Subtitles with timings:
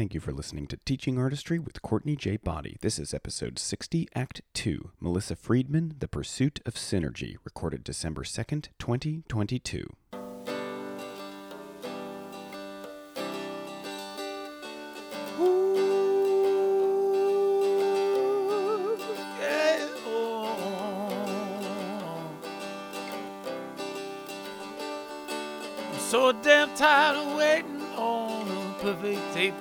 [0.00, 2.38] Thank you for listening to Teaching Artistry with Courtney J.
[2.38, 2.78] Boddie.
[2.80, 8.68] This is episode 60, Act 2 Melissa Friedman, The Pursuit of Synergy, recorded December 2nd,
[8.78, 9.84] 2022.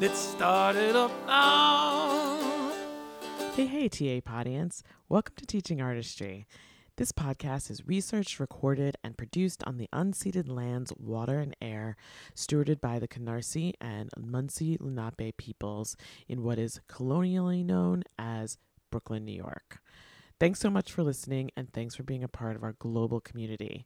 [0.00, 2.70] Let's start it up now.
[3.56, 4.82] Hey, hey, TA PODience.
[5.08, 6.46] Welcome to Teaching Artistry.
[6.94, 11.96] This podcast is researched, recorded, and produced on the unceded lands, water, and air
[12.36, 15.96] stewarded by the Canarsie and Munsee Lenape peoples
[16.28, 18.56] in what is colonially known as
[18.92, 19.80] Brooklyn, New York.
[20.38, 23.84] Thanks so much for listening, and thanks for being a part of our global community.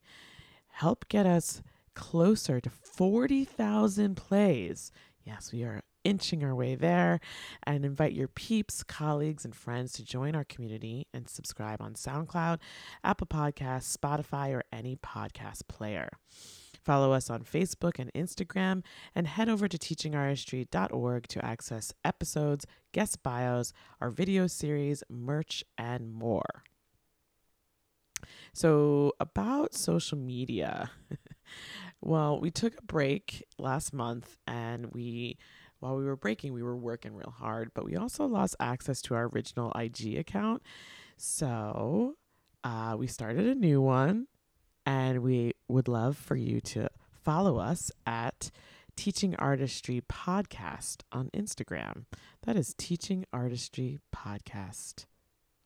[0.73, 1.63] Help get us
[1.95, 4.93] closer to 40,000 plays.
[5.25, 7.21] Yes, we are inching our way there
[7.65, 12.59] and invite your peeps, colleagues, and friends to join our community and subscribe on SoundCloud,
[13.05, 16.11] Apple Podcasts, Spotify, or any podcast player.
[16.83, 18.83] Follow us on Facebook and Instagram,
[19.15, 26.13] and head over to teachingartistry.org to access episodes, guest bios, our video series, merch, and
[26.13, 26.65] more.
[28.53, 30.91] So, about social media.
[32.01, 35.39] well, we took a break last month and we
[35.83, 39.15] while we were breaking, we were working real hard, but we also lost access to
[39.15, 40.63] our original IG account.
[41.17, 42.15] So,
[42.63, 44.29] uh, we started a new one
[44.87, 48.53] and we would love for you to follow us at
[48.95, 52.05] Teaching Artistry Podcast on Instagram.
[52.43, 55.07] That is Teaching Artistry Podcast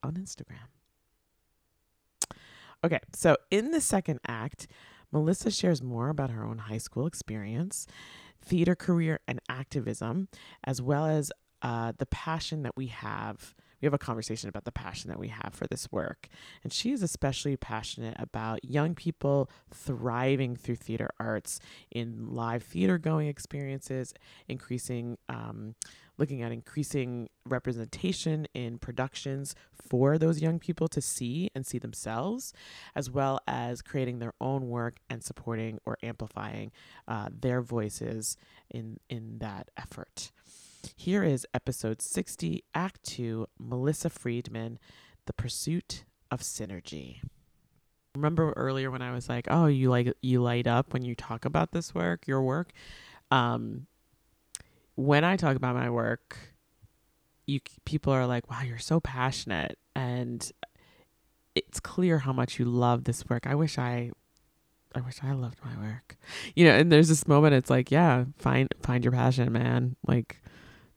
[0.02, 0.70] on Instagram.
[2.82, 4.66] Okay, so in the second act,
[5.12, 7.86] Melissa shares more about her own high school experience,
[8.46, 10.28] theater career, and activism,
[10.64, 11.30] as well as
[11.62, 13.54] uh, the passion that we have.
[13.80, 16.28] We have a conversation about the passion that we have for this work.
[16.62, 21.60] And she is especially passionate about young people thriving through theater arts
[21.90, 24.14] in live theater going experiences,
[24.48, 25.74] increasing um,
[26.18, 32.52] looking at increasing representation in productions for those young people to see and see themselves,
[32.94, 36.72] as well as creating their own work and supporting or amplifying
[37.06, 38.36] uh, their voices
[38.70, 40.32] in, in that effort.
[40.94, 44.78] Here is episode 60, Act 2 Melissa Friedman,
[45.26, 47.20] The Pursuit of Synergy.
[48.14, 51.44] Remember earlier when I was like, "Oh, you like you light up when you talk
[51.44, 52.72] about this work, your work."
[53.30, 53.86] Um,
[54.94, 56.54] when I talk about my work,
[57.46, 60.50] you people are like, "Wow, you're so passionate," and
[61.54, 63.46] it's clear how much you love this work.
[63.46, 64.10] I wish I,
[64.94, 66.16] I wish I loved my work,
[66.54, 66.72] you know.
[66.72, 67.54] And there's this moment.
[67.54, 69.96] It's like, yeah, find find your passion, man.
[70.06, 70.42] Like,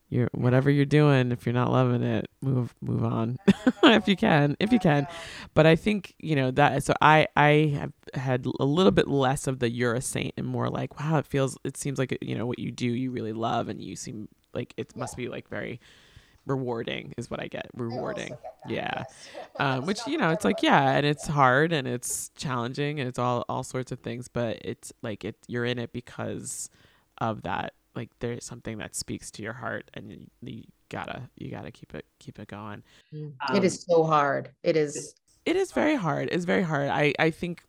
[0.10, 1.32] you're whatever you're doing.
[1.32, 3.38] If you're not loving it, move move on,
[3.84, 5.08] if you can, if you can.
[5.54, 6.84] But I think you know that.
[6.84, 10.48] So I I have had a little bit less of the you're a saint and
[10.48, 11.58] more like, wow, it feels.
[11.64, 14.74] It seems like you know what you do, you really love, and you seem like
[14.78, 15.80] it must be like very
[16.50, 17.70] rewarding is what I get.
[17.76, 18.36] Rewarding.
[18.68, 19.04] Yeah.
[19.58, 23.20] Um, which, you know, it's like, yeah, and it's hard and it's challenging and it's
[23.20, 26.70] all, all sorts of things, but it's like it, you're in it because
[27.18, 27.74] of that.
[27.96, 31.94] Like there's something that speaks to your heart and you, you gotta, you gotta keep
[31.96, 32.84] it, keep it going.
[33.14, 34.52] Um, it is so hard.
[34.64, 35.16] It is.
[35.46, 36.30] It is very hard.
[36.32, 36.90] It's very hard.
[36.90, 37.64] I, I think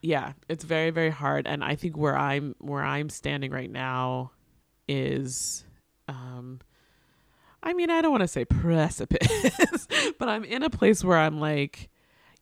[0.00, 1.46] yeah, it's very, very hard.
[1.46, 4.32] And I think where I'm, where I'm standing right now
[4.88, 5.64] is,
[6.08, 6.60] um
[7.62, 9.86] I mean, I don't want to say precipice,
[10.18, 11.88] but I'm in a place where I'm like,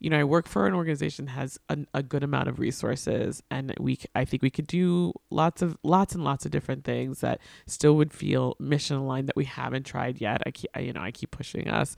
[0.00, 3.42] you know, I work for an organization that has a, a, good amount of resources,
[3.50, 7.20] and we, I think we could do lots of, lots and lots of different things
[7.20, 10.42] that still would feel mission aligned that we haven't tried yet.
[10.46, 11.96] I keep, I, you know, I keep pushing us.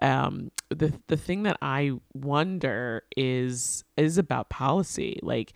[0.00, 5.52] Um, the the thing that I wonder is is about policy, like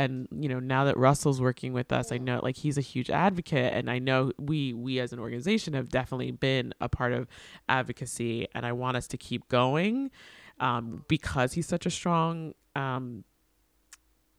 [0.00, 3.10] and you know now that russell's working with us i know like he's a huge
[3.10, 7.28] advocate and i know we we as an organization have definitely been a part of
[7.68, 10.10] advocacy and i want us to keep going
[10.60, 13.24] um, because he's such a strong um,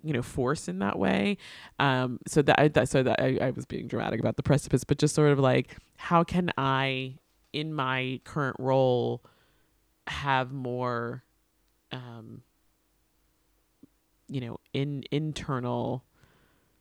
[0.03, 1.37] you know force in that way.
[1.79, 4.83] Um, so that, I, that so that I, I was being dramatic about the precipice
[4.83, 7.15] but just sort of like how can i
[7.53, 9.23] in my current role
[10.07, 11.23] have more
[11.91, 12.41] um,
[14.27, 16.03] you know in internal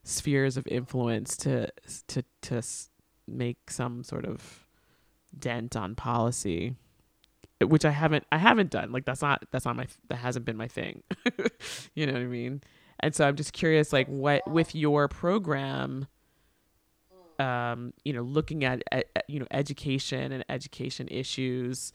[0.02, 1.68] spheres of influence to
[2.06, 2.62] to to
[3.26, 4.66] make some sort of
[5.38, 6.74] dent on policy
[7.62, 10.56] which I haven't I haven't done like that's not that's not my that hasn't been
[10.56, 11.02] my thing
[11.94, 12.62] you know what I mean
[13.00, 16.06] and so I'm just curious like what with your program
[17.38, 21.92] um you know looking at, at you know education and education issues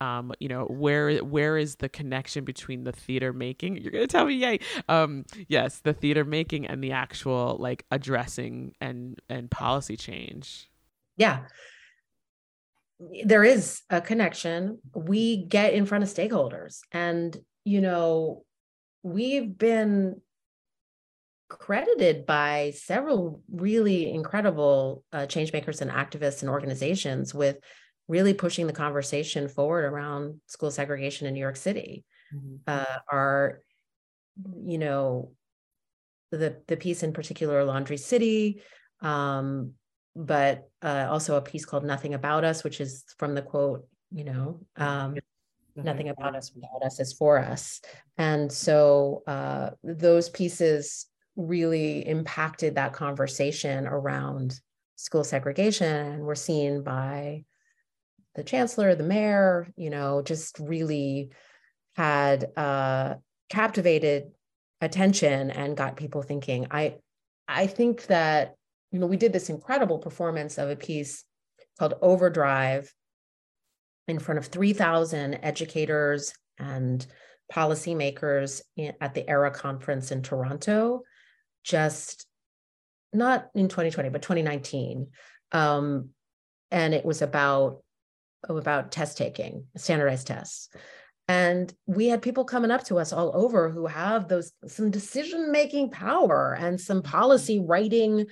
[0.00, 3.78] um, you know, where where is the connection between the theater making?
[3.78, 4.60] You're gonna tell me, yay!
[4.88, 10.70] Um, yes, the theater making and the actual like addressing and and policy change.
[11.16, 11.44] Yeah,
[13.24, 14.78] there is a connection.
[14.94, 18.44] We get in front of stakeholders, and you know,
[19.02, 20.20] we've been
[21.48, 27.58] credited by several really incredible uh, change makers and activists and organizations with
[28.08, 32.04] really pushing the conversation forward around school segregation in New York City.
[32.34, 32.56] Mm-hmm.
[32.66, 33.60] Uh, are,
[34.64, 35.32] you know,
[36.30, 38.62] the the piece in particular, Laundry City,
[39.00, 39.72] um,
[40.16, 44.24] but uh, also a piece called "Nothing About Us," which is from the quote, you
[44.24, 45.16] know, um,
[45.76, 46.50] "Nothing about us.
[46.54, 47.82] Without us is for us,"
[48.16, 54.58] and so uh, those pieces really impacted that conversation around
[54.96, 56.06] school segregation.
[56.14, 57.44] And were seen by
[58.34, 61.30] the chancellor, the mayor, you know, just really
[61.94, 63.16] had uh,
[63.50, 64.32] captivated
[64.80, 66.68] attention and got people thinking.
[66.70, 66.96] I
[67.46, 68.56] I think that
[68.90, 71.24] you know we did this incredible performance of a piece
[71.78, 72.92] called Overdrive
[74.08, 77.04] in front of 3,000 educators and
[77.52, 81.02] policymakers in, at the ERA conference in Toronto,
[81.64, 82.26] just
[83.12, 85.08] not in 2020, but 2019.
[85.52, 86.10] Um,
[86.70, 87.82] and it was about
[88.48, 90.68] about test taking, standardized tests.
[91.28, 95.50] And we had people coming up to us all over who have those some decision
[95.50, 98.26] making power and some policy writing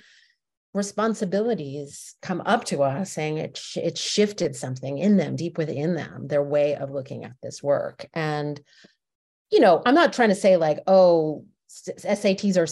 [0.75, 6.27] responsibilities come up to us saying it it shifted something in them deep within them
[6.27, 8.05] their way of looking at this work.
[8.13, 8.61] And
[9.51, 12.67] you know i'm not trying to say like oh SATs are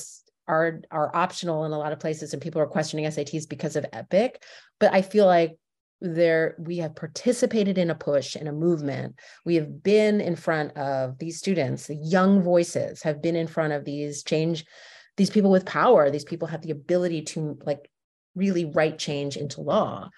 [0.48, 3.86] are are optional in a lot of places and people are questioning SATs because of
[3.94, 4.44] epic
[4.80, 5.58] but i feel like
[6.02, 9.18] there we have participated in a push in a movement.
[9.46, 11.88] We have been in front of these students.
[11.88, 14.66] The young voices have been in front of these change
[15.16, 16.10] these people with power.
[16.10, 17.90] These people have the ability to like
[18.36, 20.10] really write change into law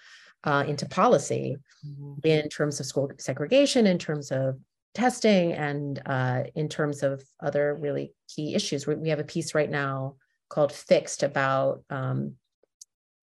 [0.43, 2.13] uh, into policy mm-hmm.
[2.23, 4.57] in terms of school segregation in terms of
[4.93, 9.53] testing and uh, in terms of other really key issues we, we have a piece
[9.53, 10.15] right now
[10.49, 12.35] called fixed about um,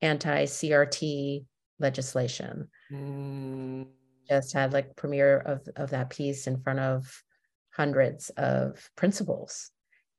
[0.03, 1.44] anti-crt
[1.79, 2.69] legislation.
[2.93, 3.87] Mm.
[4.29, 7.22] Just had like premiere of, of that piece in front of
[7.70, 9.70] hundreds of principals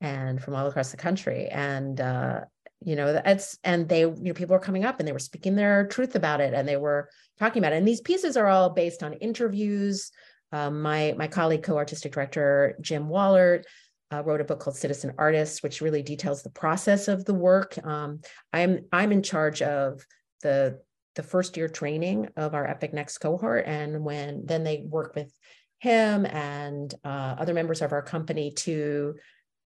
[0.01, 1.47] and from all across the country.
[1.47, 2.41] And uh,
[2.85, 5.55] you know, that's and they, you know, people were coming up and they were speaking
[5.55, 7.09] their truth about it and they were
[7.39, 7.77] talking about it.
[7.77, 10.11] And these pieces are all based on interviews.
[10.51, 13.63] Um, my my colleague, co-artistic director Jim Wallert,
[14.11, 17.77] uh, wrote a book called Citizen Artists, which really details the process of the work.
[17.83, 18.21] Um,
[18.51, 20.05] I'm I'm in charge of
[20.41, 20.79] the
[21.15, 23.65] the first year training of our Epic Next cohort.
[23.67, 25.31] And when then they work with
[25.79, 29.15] him and uh, other members of our company to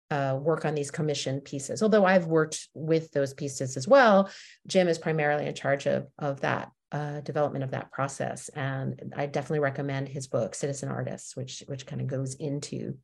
[0.09, 1.83] uh, work on these commission pieces.
[1.83, 4.29] Although I've worked with those pieces as well,
[4.65, 8.49] Jim is primarily in charge of, of that uh, development of that process.
[8.49, 12.97] And I definitely recommend his book, Citizen Artists, which which kind of goes into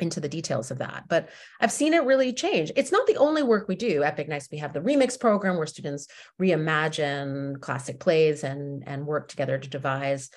[0.00, 1.04] into the details of that.
[1.08, 1.28] But
[1.60, 2.72] I've seen it really change.
[2.76, 4.02] It's not the only work we do.
[4.02, 6.08] At Epic Next, we have the remix program where students
[6.40, 10.30] reimagine classic plays and, and work together to devise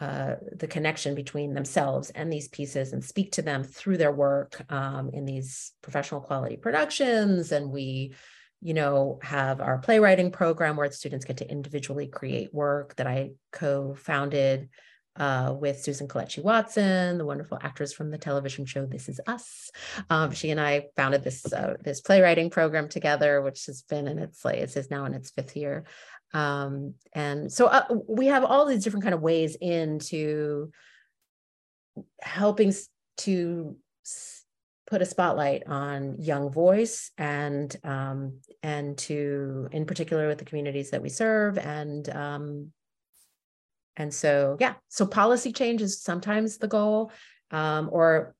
[0.00, 4.62] uh, the connection between themselves and these pieces and speak to them through their work
[4.72, 7.52] um, in these professional quality productions.
[7.52, 8.14] And we,
[8.62, 13.32] you know, have our playwriting program where students get to individually create work that I
[13.52, 14.70] co-founded
[15.16, 19.70] uh, with Susan Kelechi Watson, the wonderful actress from the television show This Is Us.
[20.08, 24.18] Um, she and I founded this uh, this playwriting program together, which has been in
[24.18, 25.84] its like it is now in its fifth year.
[26.32, 30.70] Um, and so uh, we have all these different kind of ways into
[32.20, 32.72] helping
[33.18, 33.76] to
[34.90, 40.90] put a spotlight on young voice and um, and to in particular with the communities
[40.90, 42.72] that we serve and um,
[43.96, 47.12] and so yeah so policy change is sometimes the goal
[47.52, 48.34] um, or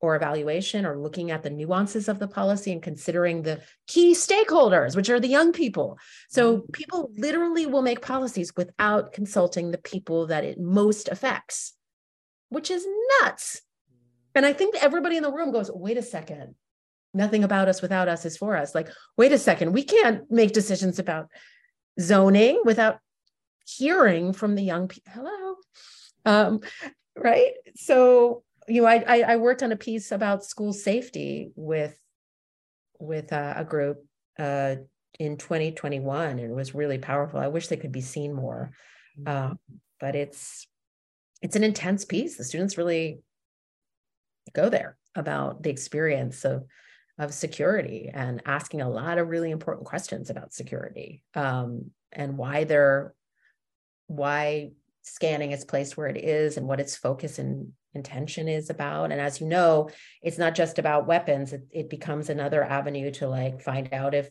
[0.00, 4.94] or evaluation or looking at the nuances of the policy and considering the key stakeholders
[4.94, 6.70] which are the young people so mm-hmm.
[6.72, 11.74] people literally will make policies without consulting the people that it most affects
[12.48, 12.86] which is
[13.20, 13.62] nuts
[14.38, 16.54] and I think everybody in the room goes, wait a second,
[17.12, 18.72] nothing about us without us is for us.
[18.72, 21.26] Like, wait a second, we can't make decisions about
[22.00, 23.00] zoning without
[23.66, 25.12] hearing from the young people.
[25.12, 25.56] Hello.
[26.24, 26.60] Um,
[27.16, 27.52] right.
[27.74, 31.98] So, you know, I, I, I worked on a piece about school safety with
[33.00, 34.04] with uh, a group
[34.38, 34.76] uh,
[35.18, 37.38] in 2021 and it was really powerful.
[37.38, 38.72] I wish they could be seen more.
[39.26, 39.54] Uh,
[40.00, 40.66] but it's
[41.42, 42.36] it's an intense piece.
[42.36, 43.20] The students really
[44.54, 46.64] go there about the experience of
[47.18, 52.62] of security and asking a lot of really important questions about security um, and why
[52.62, 53.12] they're
[54.06, 54.70] why
[55.02, 59.12] scanning is placed where it is and what its focus and intention is about.
[59.12, 59.90] And as you know
[60.22, 61.52] it's not just about weapons.
[61.52, 64.30] It, it becomes another avenue to like find out if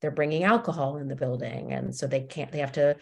[0.00, 1.72] they're bringing alcohol in the building.
[1.72, 2.96] And so they can't they have to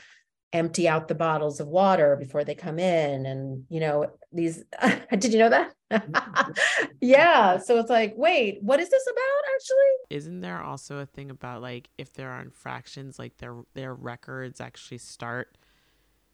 [0.53, 3.27] empty out the bottles of water before they come in.
[3.27, 4.65] And you know these
[5.19, 5.73] did you know that?
[7.01, 7.59] Yeah.
[7.59, 10.17] So it's like wait what is this about actually?
[10.17, 14.61] Isn't there also a thing about like if there are infractions like their their records
[14.61, 15.57] actually start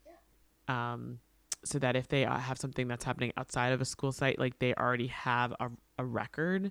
[0.06, 0.92] yeah.
[0.94, 1.20] um
[1.64, 4.58] so that if they uh, have something that's happening outside of a school site like
[4.58, 6.70] they already have a, a record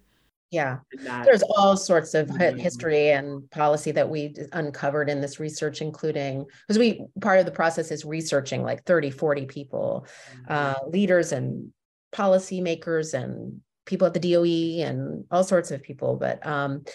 [0.49, 0.77] yeah,
[1.25, 6.79] there's all sorts of history and policy that we uncovered in this research, including because
[6.79, 10.45] we part of the process is researching like 30, 40 people, mm-hmm.
[10.47, 11.73] uh, leaders and
[12.13, 16.15] policymakers and people at the DOE and all sorts of people.
[16.15, 16.85] But um,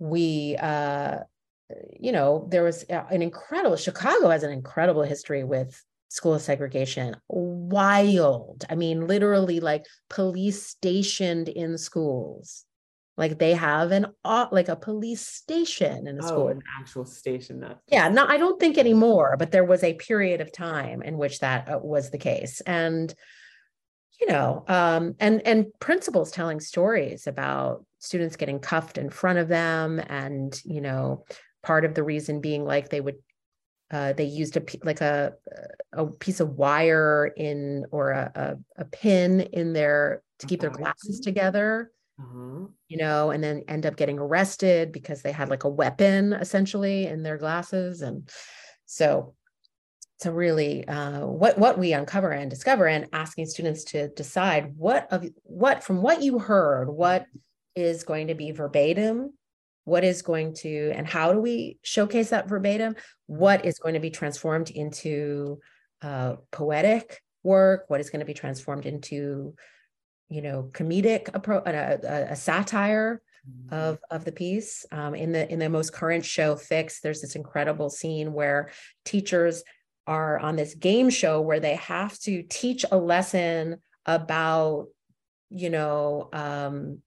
[0.00, 1.18] we, uh,
[1.98, 7.16] you know, there was uh, an incredible, Chicago has an incredible history with school segregation.
[7.28, 8.64] Wild.
[8.68, 12.66] I mean literally like police stationed in schools.
[13.16, 17.60] Like they have an like a police station in a oh, school an actual station
[17.60, 21.18] that yeah no i don't think anymore but there was a period of time in
[21.18, 22.60] which that uh, was the case.
[22.62, 23.14] And
[24.20, 29.48] you know um, and and principals telling stories about students getting cuffed in front of
[29.48, 31.24] them and you know
[31.62, 33.16] part of the reason being like they would
[33.90, 35.34] uh, they used a like a
[35.92, 40.70] a piece of wire in or a, a, a pin in their to keep their
[40.70, 42.66] glasses together uh-huh.
[42.88, 47.06] you know, and then end up getting arrested because they had like a weapon essentially
[47.06, 48.02] in their glasses.
[48.02, 48.28] And
[48.86, 49.34] so
[50.20, 55.10] to really uh, what what we uncover and discover and asking students to decide what
[55.10, 57.24] of what from what you heard what
[57.74, 59.32] is going to be verbatim
[59.84, 62.94] what is going to and how do we showcase that verbatim?
[63.26, 65.58] What is going to be transformed into
[66.02, 67.84] uh, poetic work?
[67.88, 69.54] What is going to be transformed into
[70.28, 73.74] you know comedic approach a, a, a, satire mm-hmm.
[73.74, 74.86] of of the piece?
[74.92, 78.70] Um, in the in the most current show fix there's this incredible scene where
[79.04, 79.62] teachers
[80.06, 84.86] are on this game show where they have to teach a lesson about
[85.50, 86.98] you know um,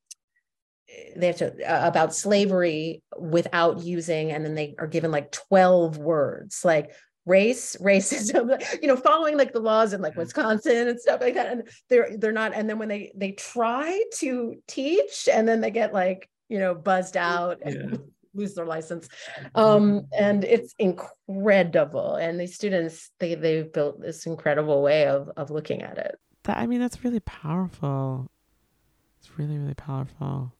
[1.15, 5.97] they have to uh, about slavery without using and then they are given like 12
[5.97, 6.91] words like
[7.25, 11.51] race racism you know following like the laws in like wisconsin and stuff like that
[11.51, 15.71] and they're they're not and then when they they try to teach and then they
[15.71, 17.97] get like you know buzzed out and yeah.
[18.35, 19.07] lose their license.
[19.53, 25.51] Um and it's incredible and these students they they've built this incredible way of of
[25.51, 26.15] looking at it.
[26.45, 28.31] That i mean that's really powerful.
[29.19, 30.51] It's really really powerful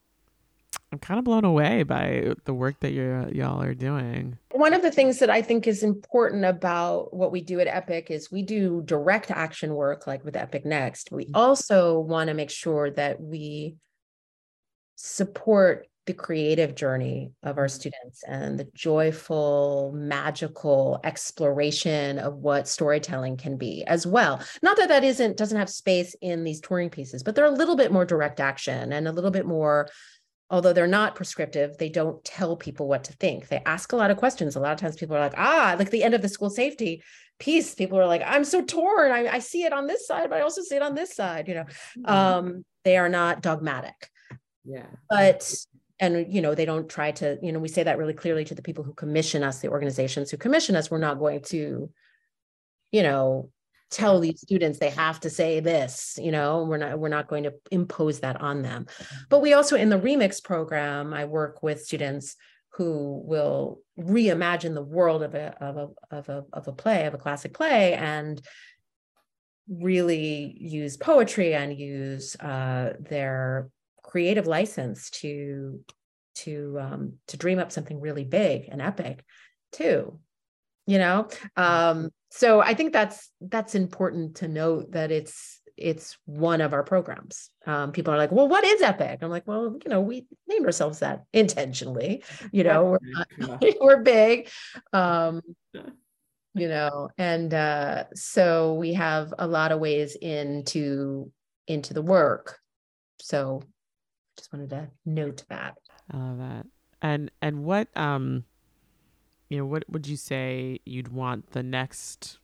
[0.94, 4.38] I'm kind of blown away by the work that you y'all are doing.
[4.52, 8.12] One of the things that I think is important about what we do at Epic
[8.12, 11.10] is we do direct action work like with Epic Next.
[11.10, 11.34] We mm-hmm.
[11.34, 13.74] also want to make sure that we
[14.94, 23.36] support the creative journey of our students and the joyful, magical exploration of what storytelling
[23.36, 24.40] can be as well.
[24.62, 27.74] Not that that isn't doesn't have space in these touring pieces, but they're a little
[27.74, 29.88] bit more direct action and a little bit more
[30.50, 33.48] although they're not prescriptive, they don't tell people what to think.
[33.48, 34.56] They ask a lot of questions.
[34.56, 37.02] A lot of times people are like, ah, like the end of the school safety
[37.38, 40.38] piece people are like i'm so torn I, I see it on this side but
[40.38, 41.64] i also see it on this side you know
[41.98, 42.06] mm-hmm.
[42.06, 44.08] um they are not dogmatic
[44.64, 45.52] yeah but
[45.98, 48.54] and you know they don't try to you know we say that really clearly to
[48.54, 51.90] the people who commission us the organizations who commission us we're not going to
[52.92, 53.50] you know
[53.94, 57.44] tell these students they have to say this you know we're not we're not going
[57.44, 58.84] to impose that on them.
[58.84, 59.16] Mm-hmm.
[59.30, 62.36] but we also in the remix program i work with students
[62.72, 67.14] who will reimagine the world of a of a of a of a play of
[67.14, 68.42] a classic play and
[69.68, 73.70] really use poetry and use uh, their
[74.02, 75.80] creative license to
[76.34, 79.24] to um, to dream up something really big and epic
[79.70, 80.18] too
[80.86, 81.28] you know?
[81.56, 86.82] Um, so i think that's that's important to note that it's it's one of our
[86.82, 87.50] programs.
[87.66, 89.18] Um, people are like, well, what is Epic?
[89.22, 92.22] I'm like, well, you know, we named ourselves that intentionally.
[92.52, 92.98] You know, we're,
[93.38, 94.48] not, we're big.
[94.92, 95.42] Um,
[96.54, 101.32] you know, and uh, so we have a lot of ways into
[101.66, 102.58] into the work.
[103.20, 103.62] So
[104.36, 105.76] just wanted to note that.
[106.10, 106.66] I love that.
[107.02, 108.44] And and what um
[109.48, 112.38] you know, what would you say you'd want the next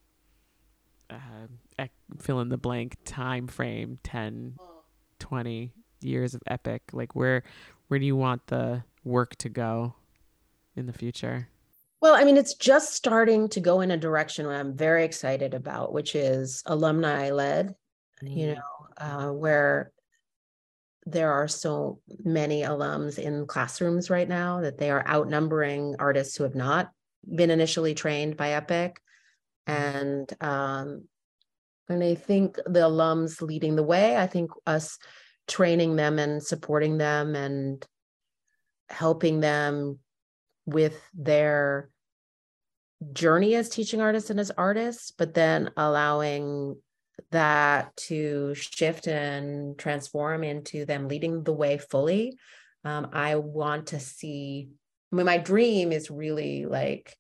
[1.11, 1.87] uh,
[2.19, 4.57] fill in the blank time frame 10
[5.19, 7.43] 20 years of epic like where
[7.89, 9.95] where do you want the work to go
[10.77, 11.49] in the future
[12.01, 15.93] well i mean it's just starting to go in a direction i'm very excited about
[15.93, 17.75] which is alumni led
[18.23, 18.37] mm.
[18.37, 18.63] you know
[18.99, 19.93] uh, where
[21.07, 26.45] there are so many alums in classrooms right now that they are outnumbering artists who
[26.45, 26.91] have not
[27.35, 29.01] been initially trained by epic
[29.67, 31.05] and um,
[31.89, 34.17] and I think the alums leading the way.
[34.17, 34.99] I think us
[35.49, 37.85] training them and supporting them and
[38.89, 39.99] helping them
[40.67, 41.91] with their
[43.13, 46.77] journey as teaching artists and as artists, but then allowing
[47.33, 52.37] that to shift and transform into them leading the way fully.
[52.85, 54.69] Um, I want to see,
[55.13, 57.17] I mean, my dream is really like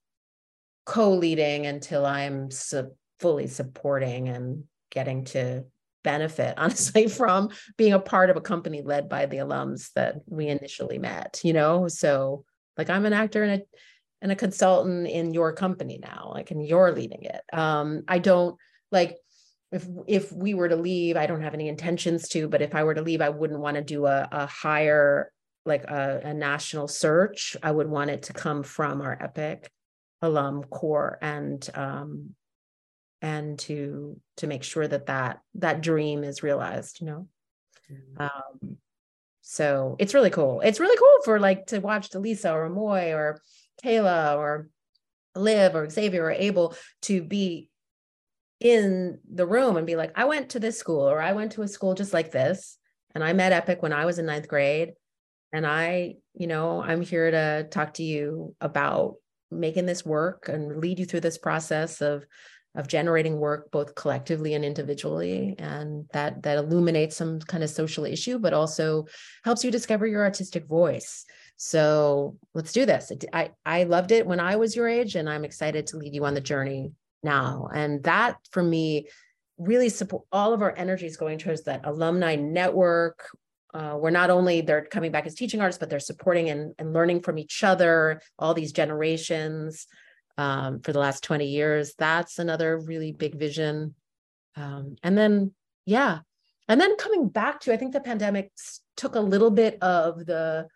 [0.86, 5.64] co-leading until I'm su- fully supporting and getting to
[6.02, 10.48] benefit honestly from being a part of a company led by the alums that we
[10.48, 12.44] initially met you know so
[12.78, 13.64] like i'm an actor and a
[14.22, 18.56] and a consultant in your company now like and you're leading it um i don't
[18.90, 19.16] like
[19.72, 22.82] if if we were to leave i don't have any intentions to but if i
[22.82, 25.30] were to leave i wouldn't want to do a, a higher
[25.64, 27.56] like a, a national search.
[27.62, 29.70] I would want it to come from our epic
[30.22, 32.34] alum core and um,
[33.22, 37.28] and to to make sure that that that dream is realized you know?
[37.90, 38.22] Mm-hmm.
[38.22, 38.76] um,
[39.42, 40.60] so it's really cool.
[40.60, 43.40] It's really cool for like to watch delisa or amoy or
[43.82, 44.68] kayla or
[45.34, 47.69] liv or xavier or able to be
[48.60, 51.62] in the room and be like i went to this school or i went to
[51.62, 52.76] a school just like this
[53.14, 54.92] and i met epic when i was in ninth grade
[55.52, 59.14] and i you know i'm here to talk to you about
[59.50, 62.24] making this work and lead you through this process of
[62.76, 68.04] of generating work both collectively and individually and that that illuminates some kind of social
[68.04, 69.06] issue but also
[69.44, 71.24] helps you discover your artistic voice.
[71.56, 73.10] So let's do this.
[73.32, 76.24] I i loved it when i was your age and i'm excited to lead you
[76.24, 79.06] on the journey now and that for me
[79.58, 83.28] really support all of our energies going towards that alumni network
[83.72, 86.92] uh, we're not only they're coming back as teaching artists, but they're supporting and, and
[86.92, 89.86] learning from each other, all these generations
[90.38, 91.94] um, for the last 20 years.
[91.96, 93.94] That's another really big vision.
[94.56, 95.52] Um, and then,
[95.86, 96.20] yeah.
[96.68, 98.50] And then coming back to, I think the pandemic
[98.96, 100.66] took a little bit of the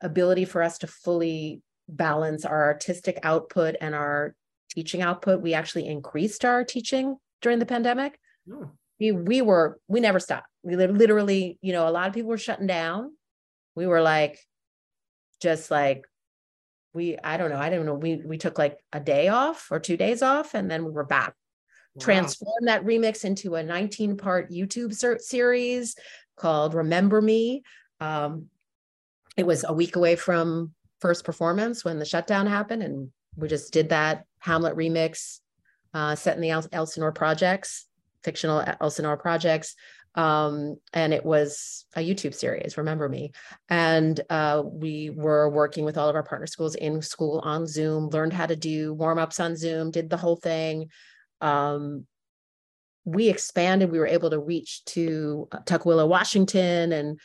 [0.00, 4.34] ability for us to fully balance our artistic output and our
[4.74, 5.40] teaching output.
[5.40, 8.18] We actually increased our teaching during the pandemic.
[8.50, 8.70] Oh
[9.02, 10.46] we we were we never stopped.
[10.62, 13.12] We literally, you know, a lot of people were shutting down.
[13.74, 14.38] We were like,
[15.40, 16.04] just like
[16.94, 19.80] we I don't know I don't know we we took like a day off or
[19.80, 21.34] two days off and then we were back.
[21.94, 22.04] Wow.
[22.04, 25.96] Transformed that remix into a 19 part YouTube ser- series
[26.36, 27.62] called Remember Me.
[28.00, 28.46] Um,
[29.36, 33.72] it was a week away from first performance when the shutdown happened, and we just
[33.72, 35.38] did that Hamlet remix
[35.94, 37.86] uh, set in the El- Elsinore projects
[38.22, 39.74] fictional Elsinore projects.
[40.14, 43.32] Um, and it was a YouTube series, Remember Me.
[43.70, 48.08] And uh, we were working with all of our partner schools in school on Zoom,
[48.08, 50.90] learned how to do warm ups on Zoom, did the whole thing.
[51.40, 52.06] Um,
[53.04, 57.18] we expanded, we were able to reach to Tukwila, Washington, and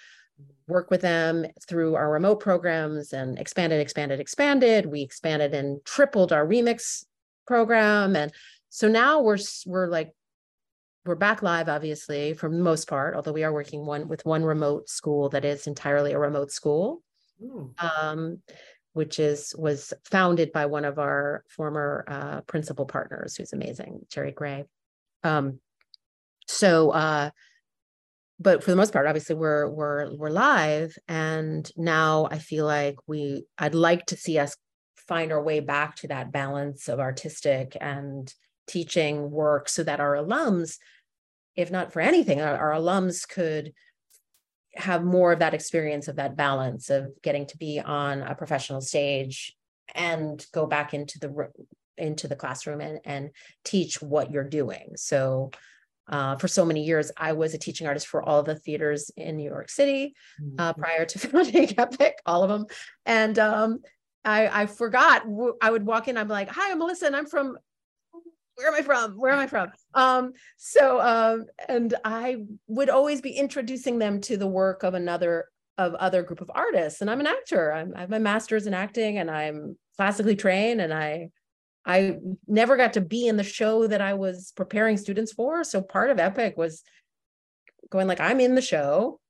[0.67, 4.85] work with them through our remote programs and expanded, expanded, expanded.
[4.85, 7.05] We expanded and tripled our remix
[7.45, 8.15] program.
[8.15, 8.31] And
[8.69, 10.13] so now we're we're like
[11.05, 14.43] we're back live obviously for the most part although we are working one with one
[14.43, 17.01] remote school that is entirely a remote school.
[17.79, 18.39] Um,
[18.93, 24.31] which is was founded by one of our former uh, principal partners who's amazing jerry
[24.31, 24.65] gray.
[25.23, 25.59] Um,
[26.47, 27.29] so uh,
[28.39, 32.95] but for the most part obviously we're we're we're live and now i feel like
[33.07, 34.55] we i'd like to see us
[35.07, 38.33] find our way back to that balance of artistic and
[38.67, 40.77] teaching work so that our alums
[41.55, 43.73] if not for anything our, our alums could
[44.75, 48.81] have more of that experience of that balance of getting to be on a professional
[48.81, 49.55] stage
[49.95, 51.49] and go back into the
[51.97, 53.31] into the classroom and, and
[53.63, 54.91] teach what you're doing.
[54.95, 55.51] So
[56.09, 59.37] uh, for so many years, I was a teaching artist for all the theaters in
[59.37, 60.15] New York City
[60.57, 60.81] uh, mm-hmm.
[60.81, 62.65] prior to founding Epic, all of them.
[63.05, 63.79] And um,
[64.23, 65.23] I, I forgot,
[65.61, 67.57] I would walk in, I'm like, hi, I'm Melissa, and I'm from,
[68.55, 69.13] where am I from?
[69.13, 69.71] Where am I from?
[69.93, 75.45] Um, so, um, and I would always be introducing them to the work of another,
[75.77, 77.01] of other group of artists.
[77.01, 77.71] And I'm an actor.
[77.71, 81.29] I'm, I have my master's in acting and I'm classically trained and I
[81.87, 85.63] I never got to be in the show that I was preparing students for.
[85.63, 86.83] So part of Epic was
[87.89, 89.21] going like, I'm in the show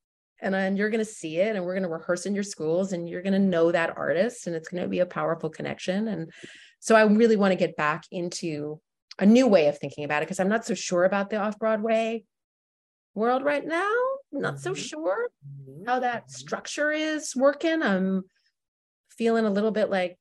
[0.42, 2.94] and then you're going to see it and we're going to rehearse in your schools
[2.94, 6.08] and you're going to know that artist and it's going to be a powerful connection.
[6.08, 6.32] And
[6.80, 8.82] so I really want to get back into
[9.20, 11.60] a new way of thinking about it because I'm not so sure about the off
[11.60, 12.24] Broadway
[13.14, 13.94] world right now.
[14.34, 14.82] I'm not so mm-hmm.
[14.82, 15.30] sure
[15.86, 17.84] how that structure is working.
[17.84, 18.24] I'm
[19.12, 20.18] feeling a little bit like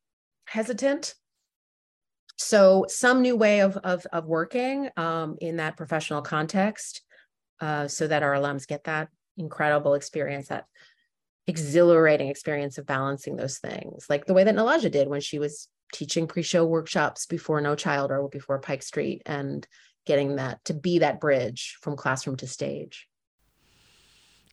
[0.46, 1.14] hesitant
[2.36, 7.02] so some new way of of, of working um, in that professional context
[7.60, 10.66] uh, so that our alums get that incredible experience that
[11.46, 15.68] exhilarating experience of balancing those things like the way that Nilaja did when she was
[15.92, 19.66] teaching pre-show workshops before no child or before pike street and
[20.04, 23.08] getting that to be that bridge from classroom to stage.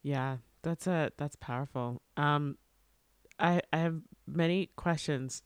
[0.02, 2.02] Yeah that's a that's powerful.
[2.18, 2.58] Um
[3.40, 5.44] I, I have many questions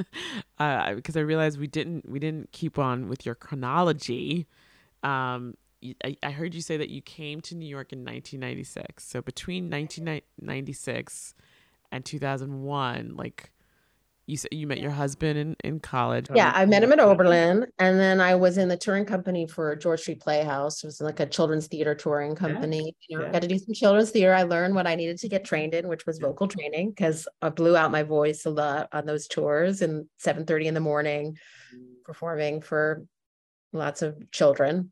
[0.58, 4.46] uh, because I realized we didn't we didn't keep on with your chronology.
[5.02, 5.56] Um,
[6.04, 9.04] I, I heard you say that you came to New York in 1996.
[9.04, 11.34] So between 1996
[11.92, 13.50] and 2001, like
[14.26, 16.26] you said you met your husband in, in college.
[16.34, 17.66] Yeah, I met him at Oberlin.
[17.78, 20.82] And then I was in the touring company for George Street Playhouse.
[20.82, 22.96] It was like a children's theater touring company.
[23.08, 23.08] Yeah.
[23.08, 23.32] You know, yeah.
[23.32, 24.34] got to do some children's theater.
[24.34, 27.50] I learned what I needed to get trained in, which was vocal training, because I
[27.50, 31.36] blew out my voice a lot on those tours and 7 30 in the morning,
[32.04, 33.04] performing for
[33.72, 34.90] lots of children.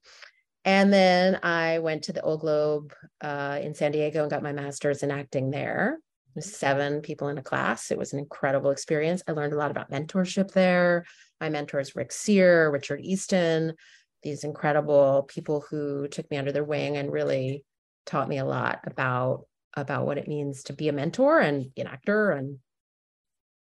[0.65, 4.53] And then I went to the Old Globe uh, in San Diego and got my
[4.53, 5.99] master's in acting there
[6.43, 7.91] seven people in a class.
[7.91, 9.23] It was an incredible experience.
[9.27, 11.05] I learned a lot about mentorship there.
[11.41, 13.75] My mentors, Rick Seer, Richard Easton,
[14.23, 17.65] these incredible people who took me under their wing and really
[18.07, 21.83] taught me a lot about about what it means to be a mentor and be
[21.83, 22.59] an actor and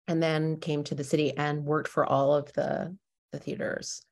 [0.07, 2.97] and then came to the city and worked for all of the
[3.33, 4.03] the theaters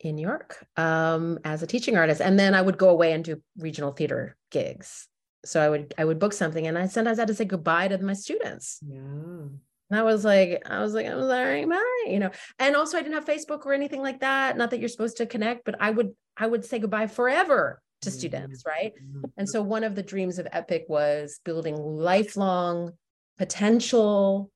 [0.00, 2.20] in New York um, as a teaching artist.
[2.20, 5.08] And then I would go away and do regional theater gigs
[5.44, 7.98] so I would I would book something and I sometimes had to say goodbye to
[7.98, 8.78] my students.
[8.86, 9.48] Yeah.
[9.90, 12.30] And I was like, I was like, I'm sorry, bye, you know.
[12.58, 14.56] And also I didn't have Facebook or anything like that.
[14.56, 18.10] Not that you're supposed to connect, but I would I would say goodbye forever to
[18.10, 18.18] mm-hmm.
[18.18, 18.92] students, right?
[18.94, 19.24] Mm-hmm.
[19.36, 22.92] And so one of the dreams of Epic was building lifelong
[23.38, 24.50] potential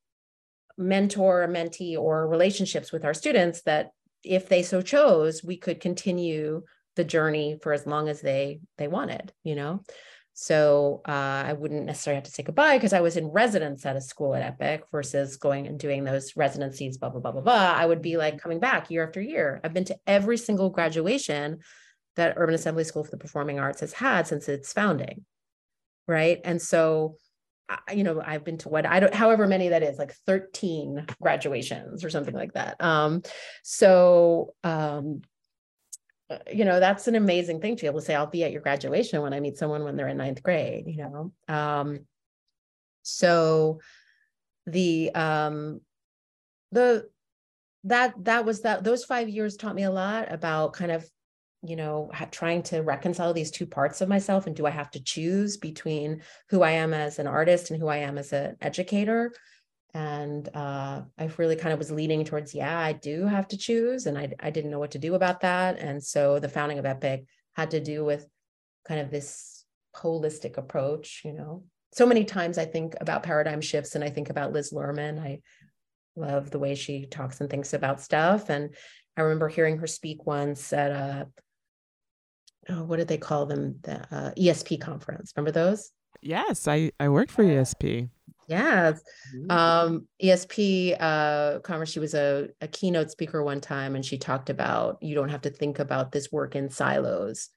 [0.76, 3.90] mentor, mentee, or relationships with our students that
[4.24, 6.62] if they so chose, we could continue
[6.96, 9.82] the journey for as long as they they wanted, you know.
[10.34, 13.96] So uh, I wouldn't necessarily have to say goodbye because I was in residence at
[13.96, 17.74] a school at Epic versus going and doing those residencies, blah, blah, blah, blah, blah.
[17.76, 19.60] I would be like coming back year after year.
[19.62, 21.58] I've been to every single graduation
[22.16, 25.24] that Urban Assembly School for the Performing Arts has had since its founding.
[26.08, 26.40] Right.
[26.44, 27.16] And so,
[27.92, 32.04] you know, I've been to what I don't, however many that is, like 13 graduations
[32.04, 32.82] or something like that.
[32.82, 33.22] Um,
[33.62, 35.22] so, um,
[36.52, 38.60] you know that's an amazing thing to be able to say i'll be at your
[38.60, 41.32] graduation when i meet someone when they're in ninth grade you know?
[41.48, 42.00] Um
[43.02, 43.80] so
[44.66, 45.80] the um
[46.70, 47.08] the
[47.84, 51.04] that that was that those five years taught me a lot about kind of
[51.64, 55.02] you know trying to reconcile these two parts of myself and do i have to
[55.02, 59.32] choose between who i am as an artist and who i am as an educator
[59.94, 64.06] and uh, I really kind of was leaning towards, yeah, I do have to choose,
[64.06, 66.86] and I I didn't know what to do about that, and so the founding of
[66.86, 67.24] Epic
[67.54, 68.26] had to do with
[68.86, 71.22] kind of this holistic approach.
[71.24, 74.72] You know, so many times I think about paradigm shifts, and I think about Liz
[74.72, 75.20] Lerman.
[75.20, 75.40] I
[76.16, 78.74] love the way she talks and thinks about stuff, and
[79.16, 81.28] I remember hearing her speak once at a
[82.70, 83.76] oh, what did they call them?
[83.82, 85.32] The uh, ESP conference.
[85.36, 85.90] Remember those?
[86.20, 88.08] Yes, I I worked for ESP.
[88.48, 89.02] Yes.
[89.48, 94.50] Um, ESP uh, conference, she was a, a keynote speaker one time and she talked
[94.50, 97.48] about you don't have to think about this work in silos.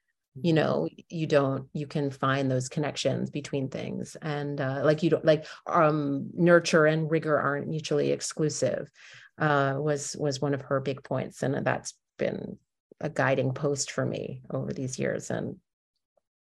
[0.42, 0.56] You Mm-hmm.
[0.56, 4.18] know, you don't, you can find those connections between things.
[4.22, 8.90] And uh, like you don't like um nurture and rigor aren't mutually exclusive,
[9.38, 11.42] uh, was was one of her big points.
[11.42, 12.58] And that's been
[13.00, 15.30] a guiding post for me over these years.
[15.32, 15.56] And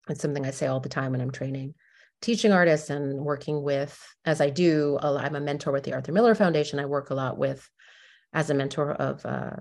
[0.09, 1.75] it's something I say all the time when I'm training
[2.23, 6.33] teaching artists and working with, as I do, I'm a mentor with the Arthur Miller
[6.33, 6.79] Foundation.
[6.79, 7.69] I work a lot with,
[8.31, 9.57] as a mentor of uh,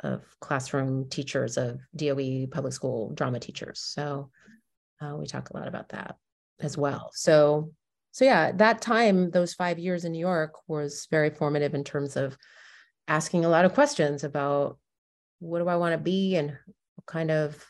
[0.00, 3.78] of classroom teachers of DOE public school drama teachers.
[3.78, 4.30] So
[5.00, 6.16] uh, we talk a lot about that
[6.60, 7.10] as well.
[7.14, 7.72] So
[8.10, 12.16] so yeah, that time, those five years in New York was very formative in terms
[12.16, 12.36] of
[13.06, 14.78] asking a lot of questions about
[15.40, 17.64] what do I want to be and what kind of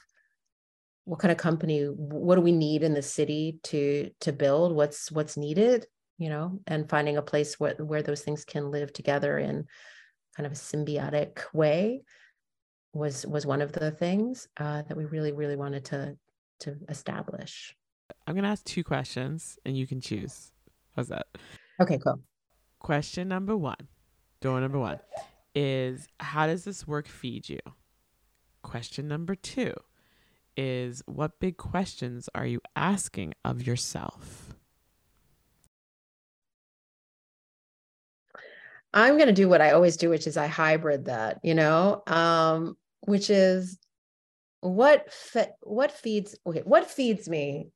[1.05, 5.11] what kind of company what do we need in the city to to build what's
[5.11, 5.87] what's needed
[6.19, 9.67] you know and finding a place where, where those things can live together in
[10.37, 12.03] kind of a symbiotic way
[12.93, 16.17] was was one of the things uh, that we really really wanted to
[16.61, 17.75] to establish
[18.27, 20.53] I'm gonna ask two questions and you can choose.
[20.95, 21.27] How's that?
[21.81, 22.21] okay cool
[22.79, 23.89] Question number one,
[24.41, 24.99] door number one,
[25.55, 27.61] is how does this work feed you?
[28.63, 29.73] Question number two
[30.57, 34.55] is what big questions are you asking of yourself?
[38.95, 42.03] i'm going to do what i always do which is i hybrid that you know
[42.07, 43.79] um which is
[44.61, 47.71] what fe- what feeds okay what feeds me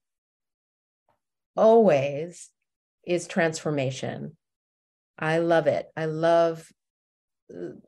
[1.57, 2.51] always
[3.07, 4.37] is transformation.
[5.19, 5.87] I love it.
[5.97, 6.69] I love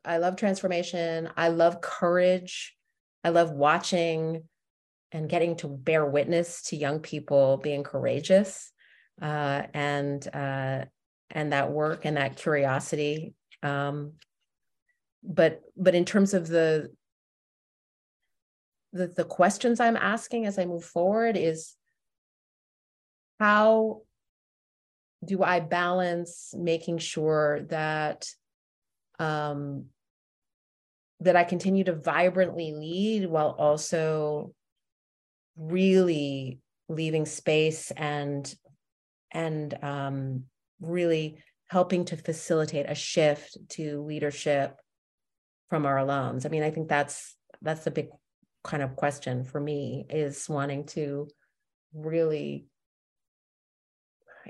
[0.04, 1.28] i love transformation.
[1.36, 2.76] I love courage.
[3.24, 4.44] I love watching
[5.12, 8.72] and getting to bear witness to young people being courageous
[9.22, 10.84] uh, and uh,
[11.30, 14.12] and that work and that curiosity um,
[15.22, 16.90] but but in terms of the
[18.92, 21.74] the the questions i'm asking as i move forward is
[23.38, 24.00] how
[25.24, 28.26] do i balance making sure that
[29.18, 29.86] um
[31.20, 34.54] that i continue to vibrantly lead while also
[35.58, 38.54] really leaving space and
[39.32, 40.44] and um
[40.80, 44.78] really helping to facilitate a shift to leadership
[45.68, 46.46] from our alums.
[46.46, 48.08] I mean i think that's that's a big
[48.64, 51.28] kind of question for me is wanting to
[51.94, 52.66] really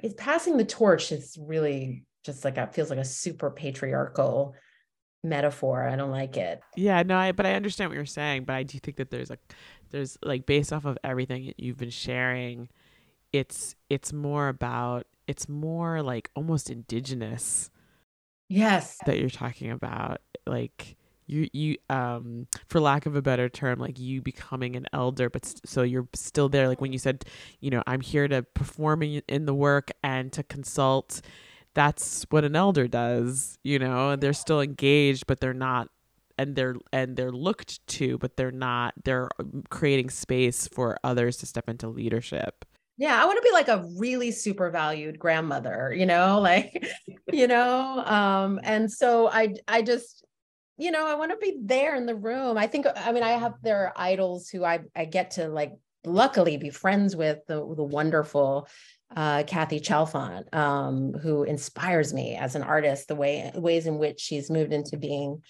[0.02, 4.54] is passing the torch is really just like it feels like a super patriarchal
[5.24, 6.62] metaphor i don't like it.
[6.76, 9.30] Yeah, no, I but I understand what you're saying, but I do think that there's
[9.30, 9.38] a
[9.90, 12.68] there's like based off of everything you've been sharing,
[13.32, 17.70] it's it's more about it's more like almost indigenous
[18.48, 18.98] yes.
[19.06, 23.98] that you're talking about like you you um for lack of a better term like
[23.98, 27.22] you becoming an elder but st- so you're still there like when you said
[27.60, 31.20] you know i'm here to perform in, in the work and to consult
[31.78, 35.88] that's what an elder does you know they're still engaged but they're not
[36.36, 41.36] and they're and they're looked to but they're not they're um, creating space for others
[41.36, 42.64] to step into leadership.
[42.96, 46.84] Yeah i want to be like a really super valued grandmother you know like
[47.32, 50.24] you know um and so i i just
[50.78, 52.58] you know i want to be there in the room.
[52.58, 55.74] I think i mean i have there are idols who i i get to like
[56.04, 58.66] luckily be friends with the the wonderful
[59.16, 64.20] uh, Kathy Chalfant, um, who inspires me as an artist, the way ways in which
[64.20, 65.42] she's moved into being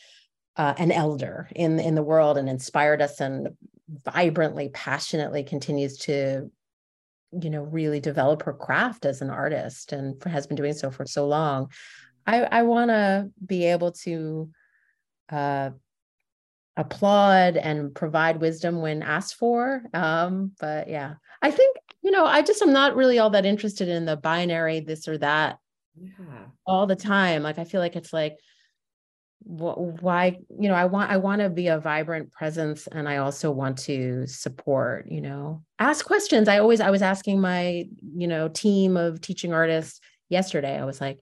[0.56, 3.48] uh, an elder in in the world and inspired us and
[4.04, 6.50] vibrantly, passionately continues to,
[7.32, 11.06] you know, really develop her craft as an artist and has been doing so for
[11.06, 11.70] so long.
[12.26, 14.50] I I want to be able to
[15.30, 15.70] uh,
[16.76, 19.82] applaud and provide wisdom when asked for.
[19.92, 23.88] Um, but yeah, I think you know, I just am not really all that interested
[23.88, 25.58] in the binary this or that
[26.00, 26.46] yeah.
[26.66, 27.42] all the time.
[27.42, 28.36] Like I feel like it's like
[29.44, 33.18] wh- why you know i want i want to be a vibrant presence and i
[33.18, 35.62] also want to support you know.
[35.78, 36.48] Ask questions.
[36.48, 37.84] I always i was asking my
[38.16, 41.20] you know team of teaching artists yesterday i was like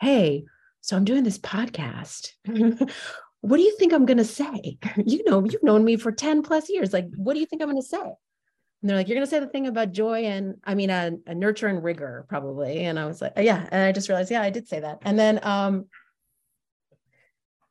[0.00, 0.44] hey
[0.80, 2.32] so i'm doing this podcast.
[3.40, 4.78] What do you think i'm going to say?
[4.96, 6.92] You know you've known me for 10 plus years.
[6.92, 8.14] Like what do you think i'm going to say
[8.80, 11.12] and they're like, you're going to say the thing about joy and I mean, a,
[11.26, 12.84] a nurture and rigor probably.
[12.84, 13.66] And I was like, yeah.
[13.72, 14.98] And I just realized, yeah, I did say that.
[15.02, 15.86] And then, um,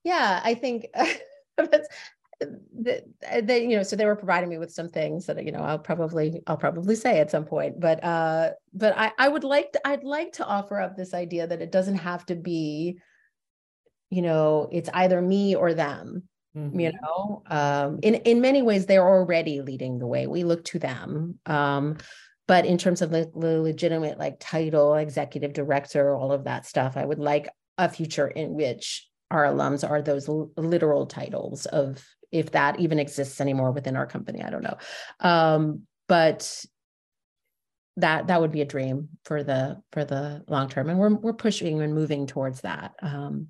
[0.03, 0.87] yeah, I think,
[1.57, 1.87] that's
[2.39, 5.59] that they, you know, so they were providing me with some things that you know
[5.59, 9.71] I'll probably I'll probably say at some point, but uh, but I I would like
[9.71, 12.99] to I'd like to offer up this idea that it doesn't have to be,
[14.09, 16.23] you know, it's either me or them.
[16.57, 16.79] Mm-hmm.
[16.79, 20.25] You know, um, in in many ways they're already leading the way.
[20.25, 21.39] We look to them.
[21.45, 21.97] Um,
[22.47, 26.95] but in terms of the, the legitimate like title, executive director, all of that stuff,
[26.95, 32.03] I would like a future in which our alums are those l- literal titles of
[32.31, 34.77] if that even exists anymore within our company i don't know
[35.19, 36.65] um, but
[37.97, 41.33] that that would be a dream for the for the long term and we're we're
[41.33, 43.47] pushing and moving towards that um,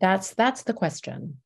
[0.00, 1.36] that's that's the question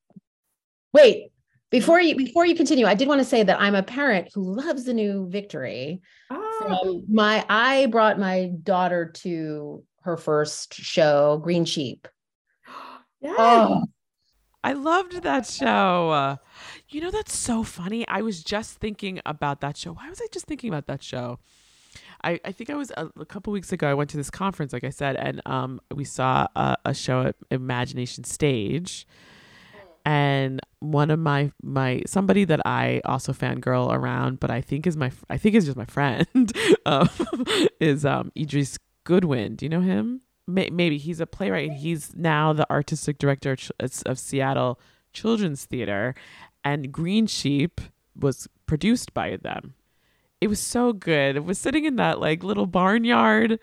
[0.93, 1.31] wait
[1.71, 4.43] before you before you continue i did want to say that i'm a parent who
[4.43, 7.03] loves the new victory oh.
[7.09, 12.09] my i brought my daughter to her first show green sheep
[13.21, 13.35] yes.
[13.39, 13.83] oh
[14.65, 16.39] I loved that show.
[16.89, 18.05] You know, that's so funny.
[18.09, 19.93] I was just thinking about that show.
[19.93, 21.39] Why was I just thinking about that show?
[22.25, 23.89] I, I think I was a, a couple weeks ago.
[23.89, 27.23] I went to this conference, like I said, and um, we saw a, a show
[27.23, 29.07] at Imagination Stage,
[30.05, 34.97] and one of my my somebody that I also fangirl around, but I think is
[34.97, 36.53] my I think is just my friend,
[36.87, 37.09] um,
[37.81, 39.57] is um, Idris Goodwin.
[39.57, 40.23] Do you know him?
[40.47, 41.73] may, maybe he's a playwright.
[41.73, 44.81] He's now the artistic director of Seattle
[45.13, 46.15] Children's Theater,
[46.65, 47.81] and Green Sheep
[48.15, 49.75] was produced by them.
[50.41, 51.37] It was so good.
[51.37, 53.59] It was sitting in that like little barnyard.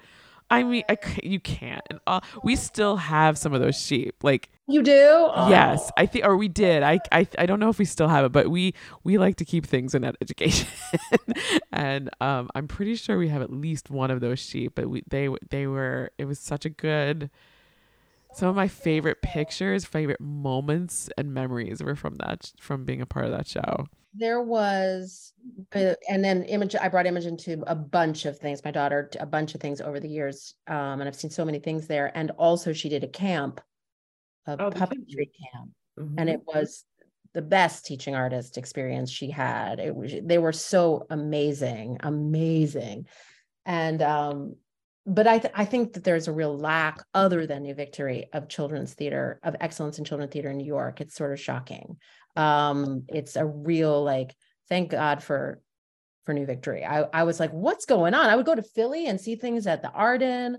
[0.54, 1.82] I mean, I, you can't.
[1.90, 4.24] And uh, we still have some of those sheep.
[4.24, 4.92] Like you do?
[4.94, 5.50] Oh.
[5.50, 6.84] Yes, I think, or we did.
[6.84, 9.46] I, I, I don't know if we still have it, but we, we like to
[9.46, 10.68] keep things in that education,
[11.72, 14.74] and um, I'm pretty sure we have at least one of those sheep.
[14.76, 16.12] But we, they, they were.
[16.20, 17.32] It was such a good.
[18.36, 23.06] Some of my favorite pictures, favorite moments, and memories were from that, from being a
[23.06, 23.88] part of that show.
[24.16, 25.34] There was,
[25.74, 26.76] uh, and then image.
[26.76, 28.64] I brought Imogen to a bunch of things.
[28.64, 31.60] My daughter, a bunch of things over the years, um, and I've seen so many
[31.60, 32.12] things there.
[32.16, 33.60] And also, she did a camp
[34.48, 36.16] a oh, puppetry camp, mm-hmm.
[36.18, 36.84] and it was
[37.34, 39.80] the best teaching artist experience she had.
[39.80, 43.08] It was they were so amazing, amazing,
[43.66, 44.56] and um,
[45.06, 48.50] but I th- I think that there's a real lack other than New Victory of
[48.50, 51.02] children's theater of excellence in children's theater in New York.
[51.02, 51.98] It's sort of shocking.
[52.36, 54.36] Um, it's a real like
[54.70, 55.62] thank God for
[56.26, 56.86] for New Victory.
[56.86, 58.30] I I was like, what's going on?
[58.30, 60.58] I would go to Philly and see things at the Arden.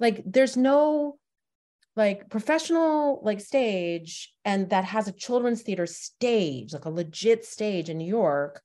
[0.00, 1.18] Like there's no
[1.96, 7.88] like professional like stage and that has a children's theater stage like a legit stage
[7.88, 8.60] in new york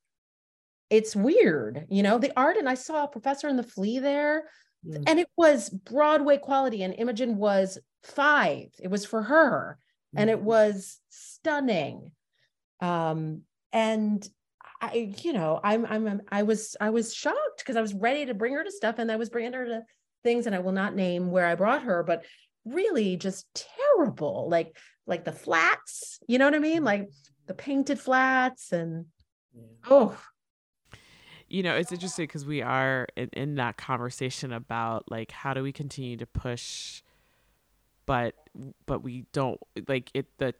[0.89, 4.45] it's weird you know the Arden i saw a professor in the flea there
[4.85, 5.03] mm.
[5.07, 9.77] and it was broadway quality and imogen was five it was for her
[10.15, 10.21] mm.
[10.21, 10.45] and it mm-hmm.
[10.45, 12.11] was stunning
[12.81, 13.41] um
[13.73, 14.27] and
[14.81, 18.33] i you know i'm i'm i was i was shocked because i was ready to
[18.33, 19.81] bring her to stuff and i was bringing her to
[20.23, 22.23] things and i will not name where i brought her but
[22.65, 24.75] really just terrible like
[25.07, 26.83] like the flats you know what i mean?
[26.83, 27.09] Like
[27.47, 29.07] the painted flats and
[29.89, 30.15] oh.
[31.47, 35.63] You know it's interesting because we are in, in that conversation about like how do
[35.63, 37.01] we continue to push
[38.05, 38.35] but
[38.85, 40.53] but we don't like it the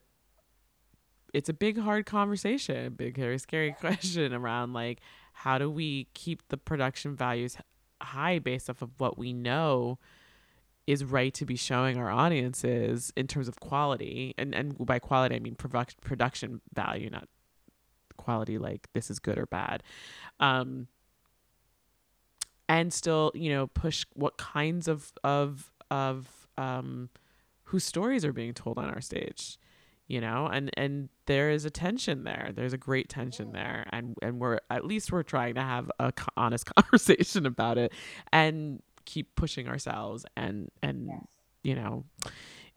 [1.33, 4.99] it's a big hard conversation big very scary question around like
[5.33, 7.57] how do we keep the production values
[8.01, 9.97] high based off of what we know
[10.87, 14.33] is right to be showing our audiences in terms of quality?
[14.37, 17.27] And and by quality I mean product, production value not
[18.17, 19.83] quality like this is good or bad.
[20.39, 20.87] Um
[22.67, 27.09] and still you know push what kinds of of of um
[27.65, 29.59] whose stories are being told on our stage
[30.09, 34.17] you know and and there is a tension there there's a great tension there and
[34.21, 37.93] and we're at least we're trying to have a honest conversation about it
[38.33, 41.23] and keep pushing ourselves and and yes.
[41.63, 42.03] you know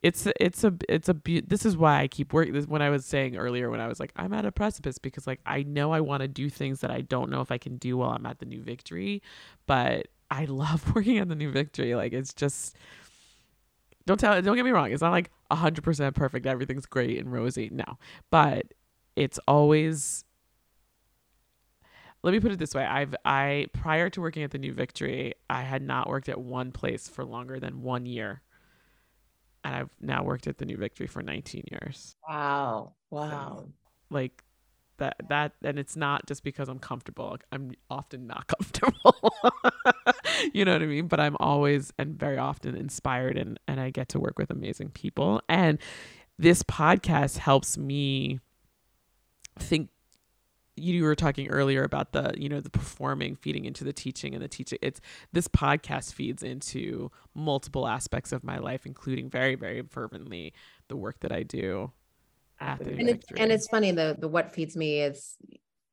[0.03, 1.17] it's a, it's a it's a
[1.47, 3.99] this is why I keep working this when I was saying earlier when I was
[3.99, 6.91] like I'm at a precipice because like I know I want to do things that
[6.91, 9.23] I don't know if I can do while I'm at the new victory
[9.67, 12.77] but I love working at the new victory like it's just
[14.07, 17.69] don't tell don't get me wrong it's not like 100% perfect everything's great and rosy
[17.73, 17.99] no.
[18.31, 18.75] But
[19.17, 20.25] it's always
[22.23, 25.35] let me put it this way i've i prior to working at the new victory
[25.51, 28.43] i had not worked at one place for longer than one year.
[29.65, 32.17] And i've now worked at the new victory for 19 years.
[32.29, 33.57] Wow wow.
[33.59, 33.73] so,
[34.11, 34.43] like
[34.99, 37.37] that that and it's not just because i'm comfortable.
[37.51, 39.35] I'm often not comfortable.
[40.53, 41.07] You know what i mean?
[41.07, 44.91] But i'm always and very often inspired and and i get to work with amazing
[44.91, 45.41] people.
[45.49, 45.79] And
[46.39, 48.41] this podcast helps me
[49.59, 49.91] think
[50.75, 54.43] you were talking earlier about the you know the performing feeding into the teaching and
[54.43, 54.79] the teaching.
[54.83, 55.01] It's
[55.33, 60.53] this podcast feeds into multiple aspects of my life including very very fervently
[60.89, 61.93] the work that i do
[62.81, 65.37] the and it's, and it's funny the the what feeds me is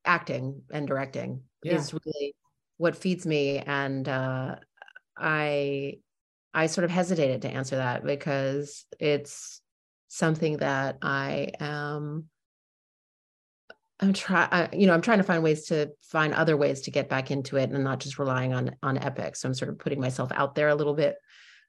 [0.06, 1.76] acting and directing yeah.
[1.76, 2.36] is really
[2.78, 4.56] what feeds me and uh
[5.18, 5.98] i
[6.54, 9.62] i sort of hesitated to answer that because it's
[10.08, 12.30] something that i am
[14.02, 17.10] I'm trying, you know, I'm trying to find ways to find other ways to get
[17.10, 19.36] back into it and not just relying on on Epic.
[19.36, 21.18] So I'm sort of putting myself out there a little bit,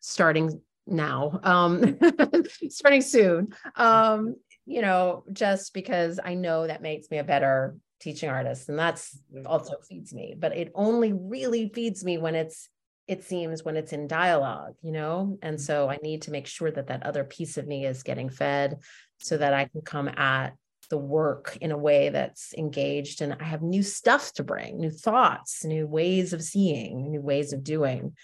[0.01, 1.99] starting now, um,
[2.69, 3.55] starting soon.
[3.75, 4.37] Um,
[4.71, 9.19] you know, just because I know that makes me a better teaching artist, and that's
[9.45, 10.37] also feeds me.
[10.39, 12.69] But it only really feeds me when it's
[13.09, 15.39] it seems when it's in dialogue, you know.
[15.43, 15.63] And mm-hmm.
[15.63, 18.79] so I need to make sure that that other piece of me is getting fed,
[19.19, 20.55] so that I can come at
[20.89, 24.91] the work in a way that's engaged and I have new stuff to bring, new
[24.91, 28.17] thoughts, new ways of seeing, new ways of doing.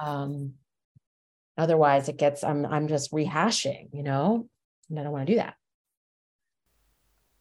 [0.00, 0.54] Um,
[1.56, 4.48] otherwise it gets I'm I'm just rehashing, you know,
[4.90, 5.54] and I don't want to do that.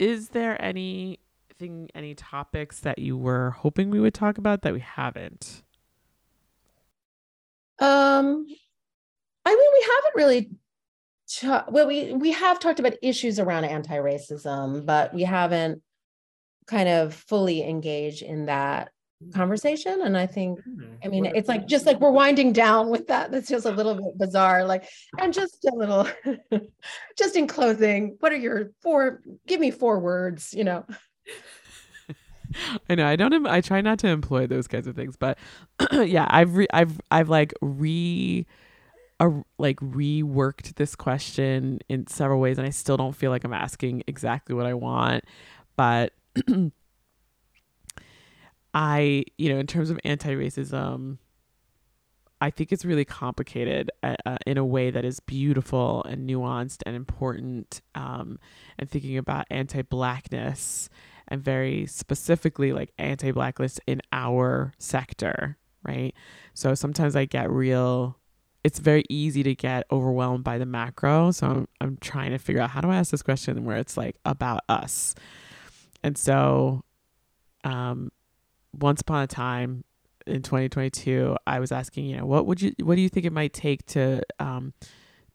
[0.02, 4.80] Is there anything any topics that you were hoping we would talk about that we
[4.80, 5.62] haven't?
[7.78, 8.48] Um
[9.46, 10.52] I mean we haven't really
[11.72, 15.84] well we we have talked about issues around anti-racism but we haven't
[16.66, 18.92] kind of fully engaged in that
[19.34, 20.84] conversation and i think hmm.
[21.04, 23.96] i mean it's like just like we're winding down with that that's just a little
[23.96, 24.86] bit bizarre like
[25.20, 26.08] and just a little
[27.18, 30.86] just in closing what are your four give me four words you know
[32.90, 35.38] I know I don't I try not to employ those kinds of things but
[35.92, 38.46] yeah I've re, I've I've like re
[39.20, 43.54] a, like reworked this question in several ways and I still don't feel like I'm
[43.54, 45.24] asking exactly what I want
[45.76, 46.14] but
[48.74, 51.18] I you know in terms of anti-racism
[52.44, 56.82] I think it's really complicated uh, uh, in a way that is beautiful and nuanced
[56.88, 58.40] and important um,
[58.80, 60.90] and thinking about anti-blackness
[61.28, 66.16] and very specifically like anti-blackness in our sector right
[66.54, 68.18] so sometimes I get real
[68.64, 71.32] it's very easy to get overwhelmed by the macro.
[71.32, 73.98] So I'm, I'm trying to figure out how do I ask this question where it's
[73.98, 75.16] like about us.
[76.04, 76.84] And so,
[77.64, 78.12] um,
[78.74, 79.84] once upon a time
[80.26, 83.34] in 2022, I was asking, you know, what would you, what do you think it
[83.34, 84.74] might take to, um,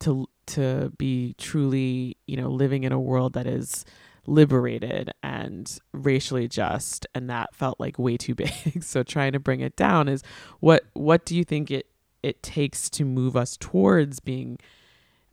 [0.00, 3.84] to, to be truly, you know, living in a world that is
[4.28, 9.60] liberated and racially just and that felt like way too big so trying to bring
[9.60, 10.20] it down is
[10.58, 11.86] what what do you think it
[12.24, 14.58] it takes to move us towards being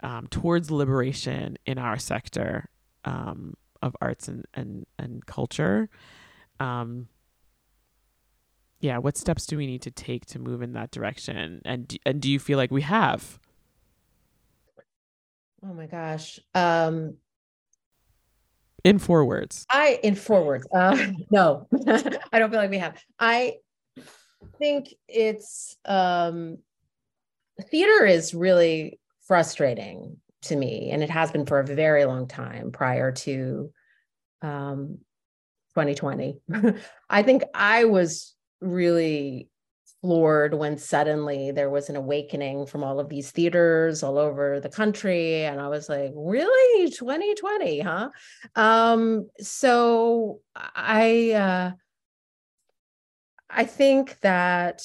[0.03, 2.69] um, towards liberation in our sector
[3.05, 5.89] um, of arts and and, and culture.
[6.59, 7.07] Um,
[8.83, 11.61] yeah, what steps do we need to take to move in that direction?
[11.63, 13.39] And and do you feel like we have?
[15.65, 16.37] Oh my gosh.
[16.53, 17.15] Um,
[18.83, 19.65] in four words.
[19.69, 20.67] I in four words.
[20.75, 23.01] Uh, no, I don't feel like we have.
[23.17, 23.55] I
[24.59, 26.57] think it's um
[27.71, 32.71] theater is really frustrating to me and it has been for a very long time
[32.73, 33.71] prior to
[34.41, 34.97] um,
[35.75, 36.39] 2020
[37.09, 39.49] i think i was really
[40.03, 44.67] floored when suddenly there was an awakening from all of these theaters all over the
[44.67, 46.91] country and i was like really?
[46.91, 48.09] 2020 huh?
[48.55, 51.71] Um, so i uh,
[53.49, 54.81] i think that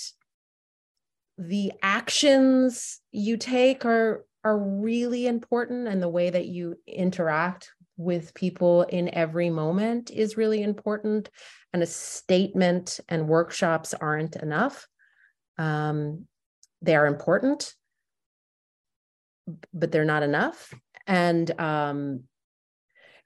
[1.37, 8.33] the actions you take are are really important and the way that you interact with
[8.33, 11.29] people in every moment is really important
[11.75, 14.89] and a statement and workshops aren't enough.
[15.59, 16.27] Um,
[16.81, 17.75] they are important
[19.73, 20.75] but they're not enough.
[21.07, 22.25] And um,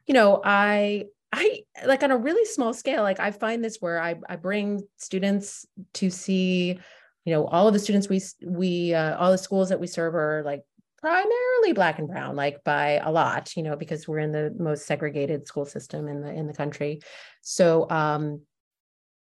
[0.07, 4.01] you know i i like on a really small scale like i find this where
[4.01, 6.79] i, I bring students to see
[7.25, 10.14] you know all of the students we we uh, all the schools that we serve
[10.14, 10.62] are like
[11.03, 14.86] primarily black and brown like by a lot you know because we're in the most
[14.86, 17.00] segregated school system in the in the country
[17.42, 18.40] so um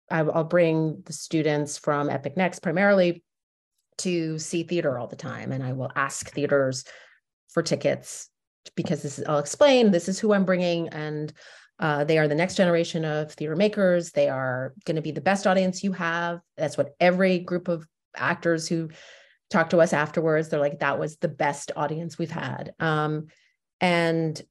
[0.09, 3.23] I, i'll bring the students from epic next primarily
[3.99, 6.84] to see theater all the time and i will ask theaters
[7.49, 8.28] for tickets
[8.75, 11.32] because this is i'll explain this is who i'm bringing and
[11.80, 14.11] uh, they are the next generation of theater makers.
[14.11, 16.39] They are going to be the best audience you have.
[16.55, 18.89] That's what every group of actors who
[19.50, 22.74] talk to us afterwards, they're like, that was the best audience we've had.
[22.80, 23.28] Um,
[23.80, 24.41] and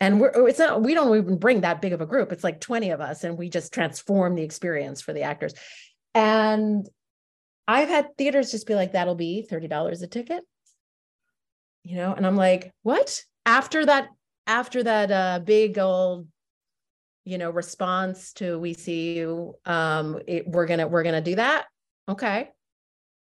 [0.00, 2.32] and we're it's not we don't even bring that big of a group.
[2.32, 5.54] It's like 20 of us and we just transform the experience for the actors.
[6.14, 6.88] And
[7.68, 10.44] i've had theaters just be like that'll be $30 a ticket.
[11.82, 13.22] You know and i'm like what?
[13.44, 14.08] After that
[14.46, 16.28] after that uh big old
[17.24, 21.66] you know response to we see you um it, we're gonna we're gonna do that?
[22.08, 22.50] Okay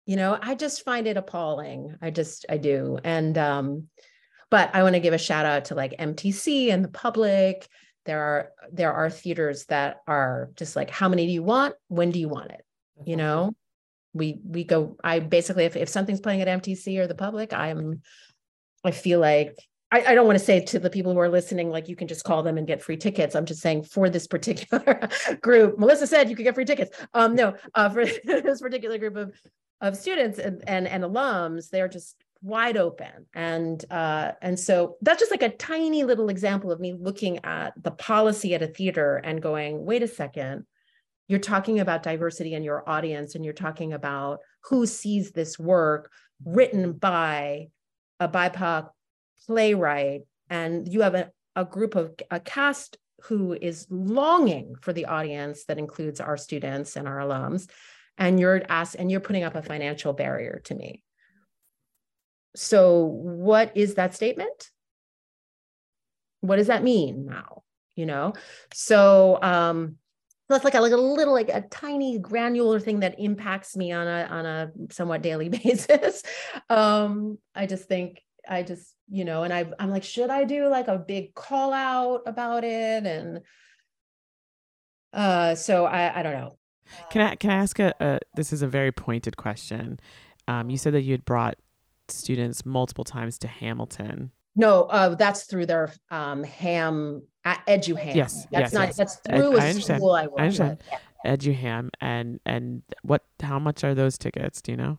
[0.07, 1.97] you know i just find it appalling.
[2.03, 2.99] I just i do.
[3.05, 3.89] And um
[4.51, 7.69] but i want to give a shout out to like mtc and the public.
[8.05, 11.75] There are there are theaters that are just like how many do you want?
[11.89, 12.65] When do you want it?
[13.05, 13.55] You know?
[14.13, 18.01] We we go i basically if, if something's playing at mtc or the public i'm
[18.85, 19.57] i feel like
[19.95, 22.09] I, I don't want to say to the people who are listening, like you can
[22.09, 23.37] just call them and get free tickets.
[23.37, 25.09] I'm just saying for this particular
[25.41, 26.97] group, Melissa said you could get free tickets.
[27.15, 29.41] Um, no, uh, for this particular group of
[29.81, 33.27] of students and, and, and alums, they're just wide open.
[33.35, 37.73] And uh, and so that's just like a tiny little example of me looking at
[37.83, 40.67] the policy at a theater and going, wait a second,
[41.27, 46.11] you're talking about diversity in your audience and you're talking about who sees this work
[46.45, 47.69] written by
[48.21, 48.91] a BIPOC
[49.47, 55.07] playwright and you have a, a group of a cast who is longing for the
[55.07, 57.69] audience that includes our students and our alums
[58.19, 61.03] and you're asked and you're putting up a financial barrier to me.
[62.57, 64.71] So what is that statement?
[66.41, 67.63] What does that mean now?
[67.97, 68.35] You know?
[68.73, 69.97] So um
[70.49, 74.07] that's like a, like a little like a tiny granular thing that impacts me on
[74.07, 76.23] a on a somewhat daily basis.
[76.69, 80.69] Um i just think i just you know and I, i'm like should i do
[80.69, 83.07] like a big call out about it?
[83.07, 83.41] And
[85.13, 86.59] uh so i i don't know
[87.11, 90.01] can I can I ask a, a this is a very pointed question.
[90.49, 91.57] Um, you said that you had brought
[92.09, 94.31] students multiple times to Hamilton.
[94.57, 98.15] No, uh, that's through their um, ham uh, EduHam.
[98.15, 98.87] Yes, that's yes, not.
[98.89, 98.97] yes.
[98.97, 100.01] That's through I a understand.
[100.01, 100.79] school I work I understand.
[100.79, 100.87] with.
[100.93, 100.99] Yeah.
[101.37, 103.25] EduHam and and what?
[103.43, 104.61] How much are those tickets?
[104.61, 104.99] Do you know?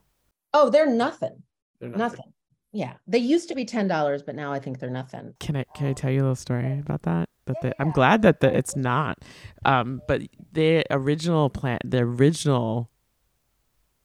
[0.54, 1.44] Oh, they're nothing.
[1.80, 2.34] They're Nothing.
[2.72, 5.34] Yeah, they used to be ten dollars, but now I think they're nothing.
[5.40, 7.30] Can I can I tell you a little story about that?
[7.46, 9.20] That I'm glad that the, it's not.
[9.66, 12.90] Um, but the original plan, the original,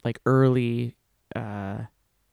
[0.05, 0.97] like early,
[1.35, 1.79] uh,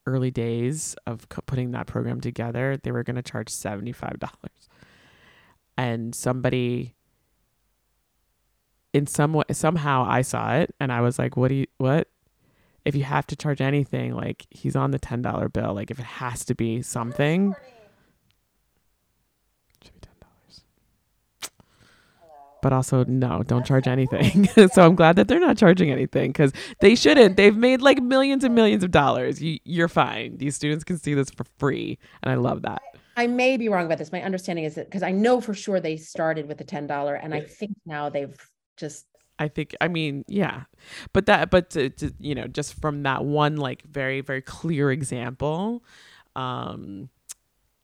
[0.05, 4.20] early days of co- putting that program together, they were going to charge seventy five
[4.20, 4.70] dollars,
[5.78, 6.95] and somebody.
[8.93, 12.10] In some way, somehow I saw it, and I was like, "What do you what?"
[12.86, 15.74] If you have to charge anything, like he's on the ten dollar bill.
[15.74, 17.53] Like if it has to be something,
[19.84, 20.62] should be ten dollars.
[22.68, 24.45] But also, no, don't charge anything.
[24.74, 26.51] so I'm glad that they're not charging anything because
[26.82, 27.38] they shouldn't.
[27.38, 29.41] They've made like millions and millions of dollars.
[29.41, 30.38] You, you're fine.
[30.38, 32.82] These students can see this for free, and I love that.
[33.15, 34.11] I may be wrong about this.
[34.11, 37.15] My understanding is that because I know for sure they started with a ten dollar,
[37.15, 38.38] and I think now they've
[38.76, 39.05] just
[39.39, 40.63] I think I mean yeah,
[41.13, 44.91] but that but to, to you know just from that one like very very clear
[44.91, 45.86] example,
[46.36, 47.07] um,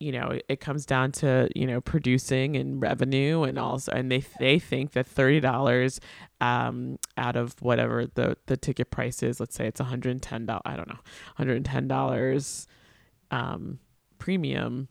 [0.04, 4.12] you know it, it comes down to you know producing and revenue and also and
[4.12, 6.00] they they think that thirty dollars
[6.42, 10.22] um out of whatever the the ticket price is let's say it's one hundred and
[10.22, 11.04] ten dollars I don't know one
[11.36, 12.68] hundred and ten dollars
[13.32, 13.80] um
[14.20, 14.90] premium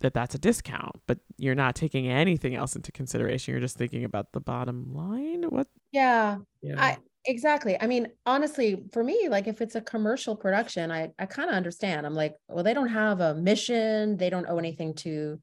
[0.00, 3.52] that that's a discount, but you're not taking anything else into consideration.
[3.52, 5.44] You're just thinking about the bottom line.
[5.44, 5.68] What?
[5.92, 6.38] yeah.
[6.62, 6.82] Yeah.
[6.82, 7.76] I exactly.
[7.80, 11.56] I mean, honestly, for me, like if it's a commercial production, I I kind of
[11.56, 12.06] understand.
[12.06, 14.16] I'm like, well, they don't have a mission.
[14.16, 15.40] They don't owe anything to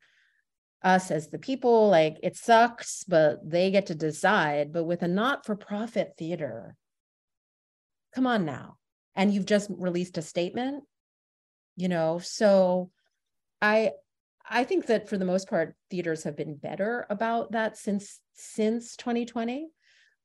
[0.84, 1.90] us as the people.
[1.90, 4.72] Like it sucks, but they get to decide.
[4.74, 6.76] But with a not-for-profit theater,
[8.14, 8.78] come on now.
[9.16, 10.84] And you've just released a statement,
[11.76, 12.20] you know.
[12.20, 12.92] So
[13.62, 13.92] I
[14.50, 18.96] I think that for the most part, theaters have been better about that since since
[18.96, 19.70] 2020.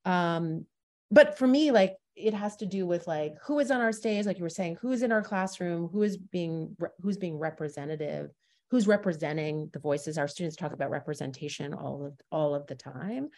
[0.04, 0.66] Um,
[1.12, 4.24] but for me, like it has to do with like who is on our stage,
[4.24, 8.30] like you were saying, who's in our classroom, who is being who's being representative,
[8.70, 10.16] who's representing the voices.
[10.16, 13.28] Our students talk about representation all of all of the time,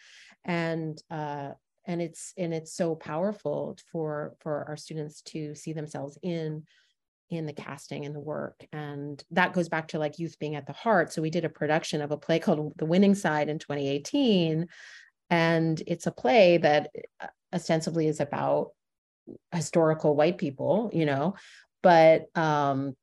[0.45, 1.51] and uh,
[1.85, 6.63] and it's and it's so powerful for for our students to see themselves in
[7.29, 8.65] in the casting and the work.
[8.71, 11.11] And that goes back to like youth being at the heart.
[11.11, 14.67] So we did a production of a play called the winning side in 2018
[15.29, 18.71] and it's a play that uh, ostensibly is about
[19.51, 21.33] historical white people you know
[21.81, 22.95] but um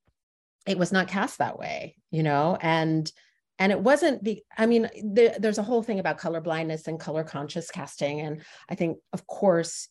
[0.67, 3.11] it was not cast that way you know and
[3.59, 7.01] and it wasn't the i mean the, there's a whole thing about color blindness and
[7.01, 9.89] color conscious casting and i think of course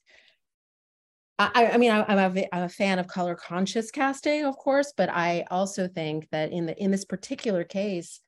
[1.39, 4.93] I, I mean, I, am a, I'm a fan of color conscious casting, of course,
[4.95, 8.21] but I also think that in the in this particular case,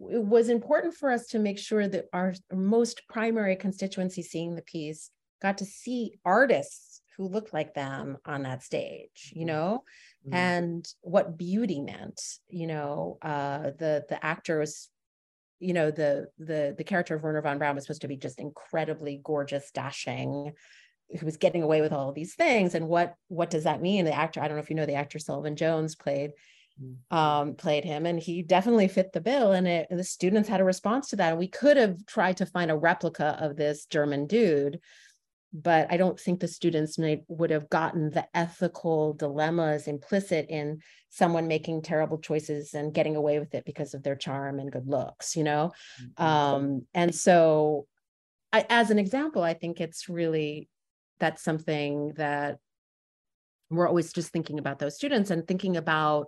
[0.00, 4.62] it was important for us to make sure that our most primary constituency seeing the
[4.62, 5.10] piece
[5.40, 9.46] got to see artists who looked like them on that stage, you mm-hmm.
[9.48, 9.84] know,
[10.26, 10.34] mm-hmm.
[10.34, 12.20] and what beauty meant.
[12.48, 14.88] You know, uh, the the actors
[15.60, 18.40] you know the the the character of Wernher von Braun was supposed to be just
[18.40, 20.52] incredibly gorgeous, dashing,
[21.18, 22.74] who was getting away with all of these things.
[22.74, 24.06] And what what does that mean?
[24.06, 26.32] The actor, I don't know if you know the actor Sullivan Jones played
[26.82, 27.16] mm-hmm.
[27.16, 29.52] um, played him, and he definitely fit the bill.
[29.52, 31.30] And, it, and the students had a response to that.
[31.30, 34.80] And we could have tried to find a replica of this German dude,
[35.52, 40.80] but I don't think the students may, would have gotten the ethical dilemmas implicit in
[41.08, 44.86] someone making terrible choices and getting away with it because of their charm and good
[44.86, 45.72] looks, you know?
[46.00, 46.24] Mm-hmm.
[46.24, 47.86] Um, and so,
[48.52, 50.68] I, as an example, I think it's really
[51.20, 52.58] that's something that
[53.70, 56.26] we're always just thinking about those students and thinking about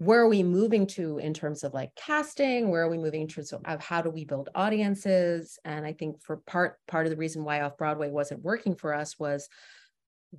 [0.00, 2.70] where are we moving to in terms of like casting?
[2.70, 5.58] Where are we moving in terms of how do we build audiences?
[5.66, 8.94] And i think for part part of the reason why off broadway wasn't working for
[8.94, 9.46] us was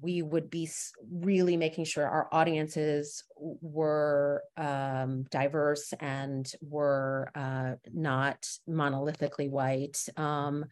[0.01, 0.67] we would be
[1.11, 9.97] really making sure our audiences were um, diverse and were uh, not monolithically white.
[10.15, 10.65] Um,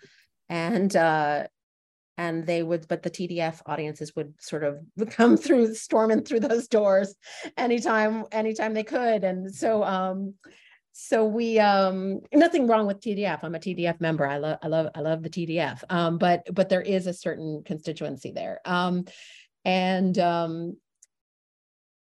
[0.48, 1.48] and uh,
[2.20, 4.78] and they would but the tdf audiences would sort of
[5.10, 7.16] come through storming through those doors
[7.58, 9.24] anytime anytime they could.
[9.24, 10.36] And so um
[10.92, 14.28] so we um nothing wrong with tdf i'm a tdf member.
[14.28, 17.64] I love i love i love the tdf um but but there is a certain
[17.66, 18.60] constituency there.
[18.66, 19.06] Um
[19.64, 20.78] and um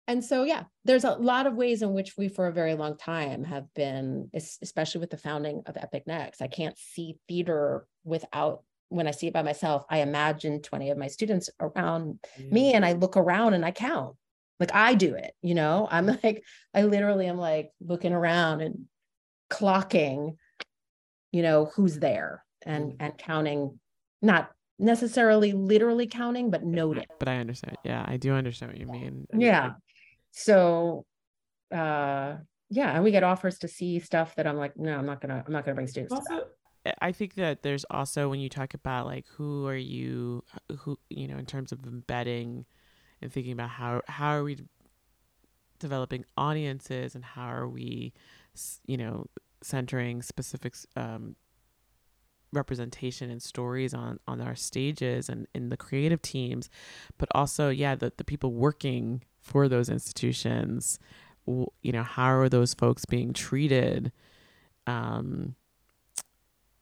[0.07, 2.97] and so yeah there's a lot of ways in which we for a very long
[2.97, 8.63] time have been especially with the founding of epic next i can't see theater without
[8.89, 12.51] when I see it by myself, I imagine 20 of my students around mm.
[12.51, 14.15] me and I look around and I count.
[14.59, 18.85] Like I do it, you know, I'm like, I literally am like looking around and
[19.49, 20.35] clocking,
[21.31, 22.95] you know, who's there and mm.
[22.99, 23.79] and counting,
[24.21, 27.05] not necessarily literally counting, but noting.
[27.19, 27.77] But I understand.
[27.83, 29.27] Yeah, I do understand what you mean.
[29.33, 29.73] Yeah.
[30.31, 31.05] So
[31.71, 32.37] uh
[32.69, 35.43] yeah, and we get offers to see stuff that I'm like, no, I'm not gonna,
[35.45, 36.47] I'm not gonna bring students also.
[37.01, 40.43] I think that there's also when you talk about like who are you
[40.79, 42.65] who you know in terms of embedding
[43.21, 44.57] and thinking about how how are we
[45.79, 48.13] developing audiences and how are we
[48.85, 49.27] you know
[49.61, 51.35] centering specific um,
[52.53, 56.69] representation and stories on on our stages and in the creative teams
[57.17, 60.99] but also yeah the, the people working for those institutions
[61.45, 64.11] you know how are those folks being treated
[64.85, 65.55] um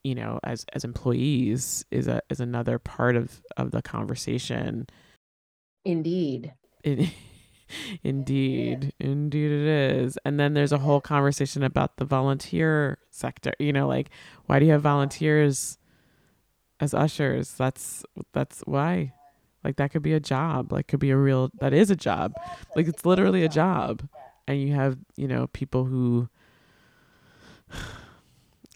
[0.06, 4.86] you know as as employees is a is another part of of the conversation.
[5.84, 6.54] Indeed.
[6.84, 7.10] In,
[8.04, 8.94] indeed.
[8.98, 9.08] Yeah.
[9.08, 10.18] indeed it is.
[10.24, 14.10] And then there's a whole conversation about the volunteer sector you know like
[14.46, 15.76] why do you have volunteers
[16.78, 17.52] as ushers?
[17.54, 19.12] That's that's why.
[19.64, 20.72] Like that could be a job.
[20.72, 22.32] Like could be a real that is a job.
[22.76, 24.08] Like it's literally a job.
[24.46, 26.28] And you have you know people who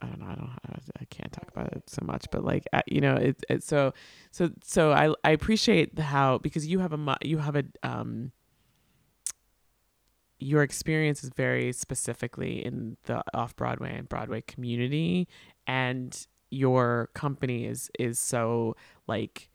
[0.02, 0.26] I don't know.
[0.28, 0.50] I don't.
[1.00, 3.92] I can't talk about it so much, but like you know, it's it, so
[4.30, 4.92] so so.
[4.92, 8.32] I I appreciate how because you have a you have a um.
[10.42, 15.28] Your experience is very specifically in the off Broadway and Broadway community,
[15.66, 18.74] and your company is is so
[19.06, 19.50] like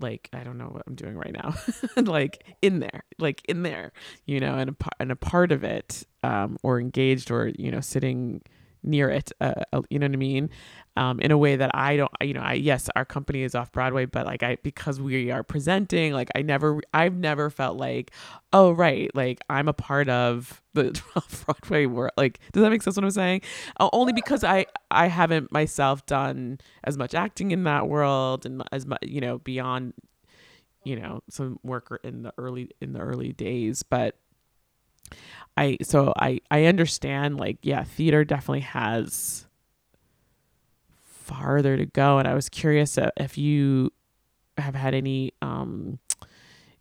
[0.00, 1.54] like I don't know what I'm doing right now,
[2.02, 3.92] like in there, like in there,
[4.24, 7.80] you know, and a and a part of it, um, or engaged, or you know,
[7.80, 8.42] sitting
[8.82, 10.50] near it, uh, uh, you know what I mean?
[10.96, 13.70] Um, in a way that I don't, you know, I, yes, our company is off
[13.70, 18.12] Broadway, but like I, because we are presenting, like I never, I've never felt like,
[18.52, 20.98] oh, right, like I'm a part of the
[21.44, 22.12] Broadway world.
[22.16, 23.42] Like, does that make sense what I'm saying?
[23.78, 28.62] Uh, only because I, I haven't myself done as much acting in that world and
[28.72, 29.92] as much, you know, beyond,
[30.84, 34.16] you know, some work in the early, in the early days, but
[35.56, 39.46] I so I I understand like yeah, theater definitely has
[41.02, 43.92] farther to go and I was curious if you
[44.58, 45.98] have had any um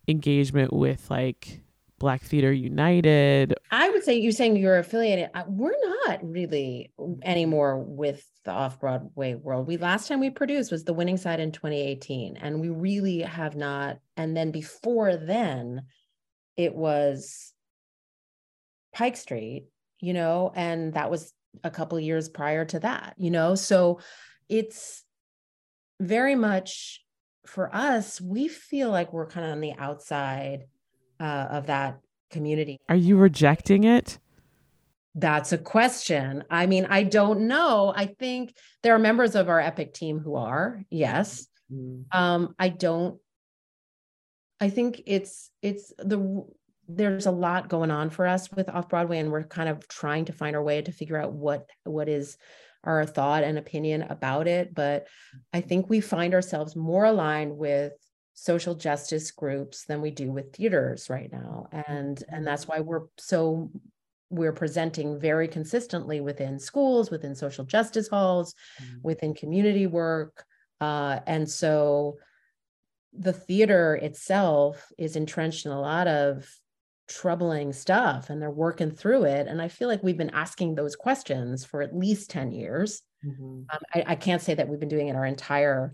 [0.08, 1.62] engagement with like
[1.98, 3.56] Black Theater United.
[3.72, 5.30] I would say you're saying you're affiliated.
[5.48, 5.74] We're
[6.06, 6.92] not really
[7.24, 9.66] anymore with the off Broadway world.
[9.68, 13.56] We last time we produced was The Winning Side in 2018, and we really have
[13.56, 14.00] not.
[14.18, 15.84] And then before then,
[16.58, 17.54] it was
[18.96, 19.68] Pike Street,
[20.00, 21.34] you know, and that was
[21.64, 23.54] a couple years prior to that, you know.
[23.54, 24.00] So
[24.50, 25.04] it's
[26.00, 27.02] very much
[27.46, 30.66] for us, we feel like we're kind of on the outside
[31.20, 32.00] uh, of that
[32.32, 32.80] community.
[32.90, 34.18] Are you rejecting it?
[35.14, 36.44] That's a question.
[36.50, 37.94] I mean, I don't know.
[37.96, 41.48] I think there are members of our Epic team who are, yes.
[41.72, 42.18] Mm-hmm.
[42.18, 43.20] Um, I don't.
[44.60, 46.46] I think it's it's the
[46.88, 50.26] there's a lot going on for us with off Broadway, and we're kind of trying
[50.26, 52.38] to find our way to figure out what what is
[52.84, 54.74] our thought and opinion about it.
[54.74, 55.08] But
[55.54, 57.94] I think we find ourselves more aligned with
[58.36, 63.06] social justice groups than we do with theaters right now and and that's why we're
[63.18, 63.72] so
[64.30, 68.98] we're presenting very consistently within schools within social justice halls mm-hmm.
[69.04, 70.44] within community work
[70.82, 72.18] uh, and so
[73.18, 76.46] the theater itself is entrenched in a lot of
[77.08, 80.96] troubling stuff and they're working through it and i feel like we've been asking those
[80.96, 83.44] questions for at least 10 years mm-hmm.
[83.44, 85.94] um, I, I, can't say that we've been doing it our entire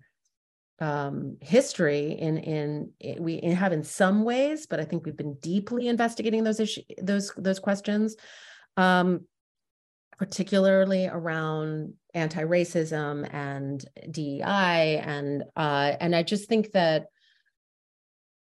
[0.82, 5.88] um, history in in we have in some ways, but I think we've been deeply
[5.88, 8.16] investigating those issues, those those questions,
[8.78, 9.28] um,
[10.18, 17.05] particularly around anti-racism and DEI, and uh, and I just think that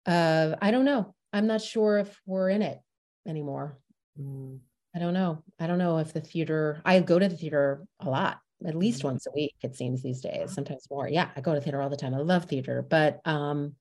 [0.07, 1.15] uh, I don't know.
[1.33, 2.79] I'm not sure if we're in it
[3.27, 3.79] anymore.
[4.21, 4.59] Mm.
[4.95, 5.43] I don't know.
[5.59, 6.83] I don't know if the theater.
[6.85, 9.09] I go to the theater a lot at least mm-hmm.
[9.09, 11.91] once a week it seems these days sometimes more yeah i go to theater all
[11.91, 13.75] the time i love theater but um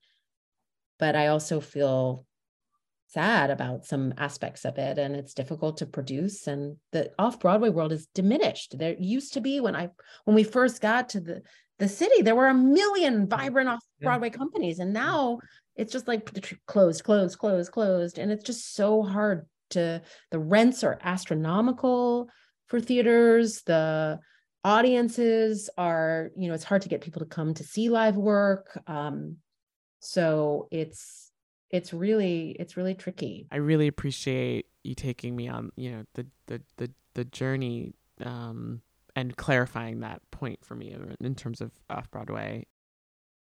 [1.00, 2.26] but i also feel
[3.08, 7.70] sad about some aspects of it and it's difficult to produce and the off broadway
[7.70, 9.90] world is diminished there used to be when i
[10.26, 11.42] when we first got to the
[11.80, 15.40] the city there were a million vibrant off broadway companies and now
[15.76, 16.30] it's just like
[16.66, 22.30] closed closed closed closed and it's just so hard to the rents are astronomical
[22.68, 24.20] for theaters the
[24.64, 28.80] audiences are you know it's hard to get people to come to see live work
[28.88, 29.38] um
[30.00, 31.32] so it's
[31.72, 33.48] it's really it's really tricky.
[33.52, 37.94] I really appreciate you taking me on you know the the the, the journey
[38.24, 38.82] um
[39.16, 42.66] and clarifying that point for me in terms of off broadway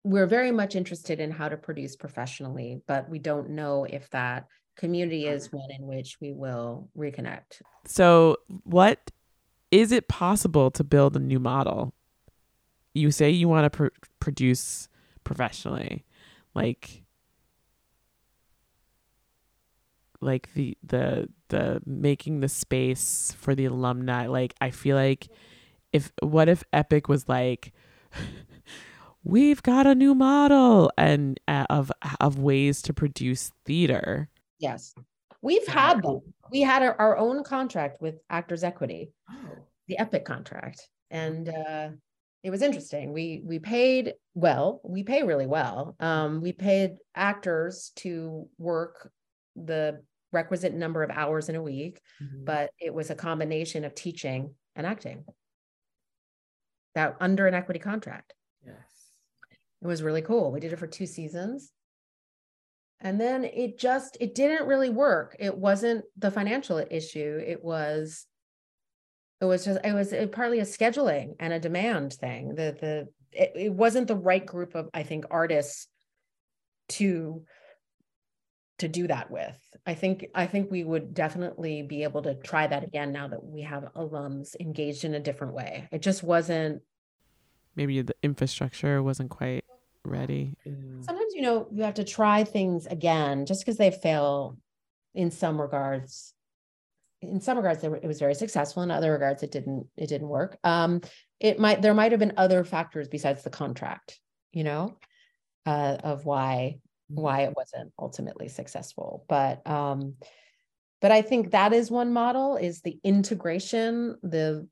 [0.09, 4.47] we're very much interested in how to produce professionally but we don't know if that
[4.77, 9.11] community is one in which we will reconnect so what
[9.71, 11.95] is it possible to build a new model?
[12.95, 14.89] You say you want to pr- produce
[15.25, 16.05] professionally,
[16.55, 17.05] like
[20.21, 24.27] like the the the making the space for the alumni.
[24.27, 25.29] Like I feel like
[25.93, 27.73] if what if Epic was like
[29.25, 34.29] we've got a new model and uh, of of ways to produce theater.
[34.59, 34.95] Yes.
[35.43, 36.21] We've had them.
[36.51, 39.35] We had our, our own contract with Actors Equity, oh.
[39.87, 41.91] the Epic contract, and uh,
[42.43, 43.13] it was interesting.
[43.13, 44.81] We we paid well.
[44.85, 45.95] We pay really well.
[46.01, 49.11] Um, we paid actors to work
[49.55, 50.03] the
[50.33, 52.45] requisite number of hours in a week, mm-hmm.
[52.45, 55.25] but it was a combination of teaching and acting.
[56.95, 58.35] That under an equity contract.
[59.83, 60.53] It was really cool.
[60.53, 61.73] We did it for two seasons.
[63.01, 65.37] And then it just it didn't really work.
[65.39, 67.41] It wasn't the financial issue.
[67.47, 68.27] It was
[69.41, 72.55] it was just it was partly a scheduling and a demand thing.
[72.57, 75.87] The the it, it wasn't the right group of i think artists
[76.89, 77.45] to
[78.79, 79.57] to do that with.
[79.87, 83.45] I think i think we would definitely be able to try that again now that
[83.45, 85.89] we have alums engaged in a different way.
[85.93, 86.83] It just wasn't
[87.77, 89.65] maybe the infrastructure wasn't quite
[90.05, 90.55] ready.
[90.65, 94.59] Sometimes, you know, you have to try things again just because they fail
[95.15, 96.35] in some regards.
[97.21, 98.83] In some regards, it was very successful.
[98.83, 99.87] In other regards, it didn't.
[99.97, 100.59] It didn't work.
[100.63, 101.01] Um,
[101.41, 101.83] it might.
[101.83, 104.21] There might have been other factors besides the contract.
[104.53, 104.97] You know,
[105.67, 106.79] uh, of why
[107.11, 107.21] mm-hmm.
[107.21, 109.25] why it wasn't ultimately successful.
[109.29, 110.15] But um,
[111.01, 114.69] but I think that is one model is the integration, the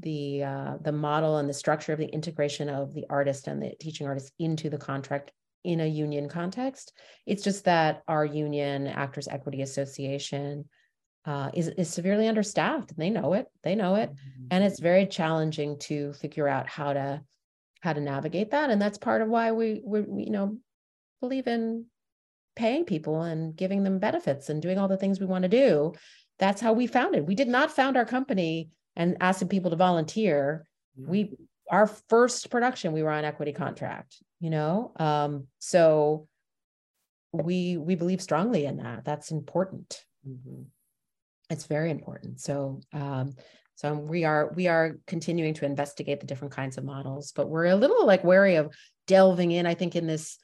[0.00, 3.72] the uh, the model and the structure of the integration of the artist and the
[3.80, 5.32] teaching artist into the contract
[5.64, 6.92] in a union context.
[7.26, 10.64] It's just that our union, Actors Equity Association,
[11.24, 13.46] uh, is is severely understaffed, they know it.
[13.62, 14.46] They know it, mm-hmm.
[14.50, 17.22] and it's very challenging to figure out how to
[17.80, 18.70] how to navigate that.
[18.70, 20.58] And that's part of why we we, we you know
[21.20, 21.86] believe in
[22.56, 25.92] paying people and giving them benefits and doing all the things we want to do.
[26.38, 27.26] That's how we founded.
[27.26, 30.66] We did not found our company and asking people to volunteer
[31.00, 31.10] mm-hmm.
[31.10, 31.36] we
[31.70, 34.92] our first production we were on equity contract you know?
[34.96, 36.28] Um so
[37.32, 39.04] we we believe strongly in that.
[39.04, 40.02] That's important.
[40.26, 40.62] Mm-hmm.
[41.50, 42.40] it's very important.
[42.40, 43.34] So um
[43.76, 47.66] so we are we are continuing to investigate the different kinds of models but we're
[47.66, 48.74] a little like wary of
[49.06, 50.36] delving in i think in this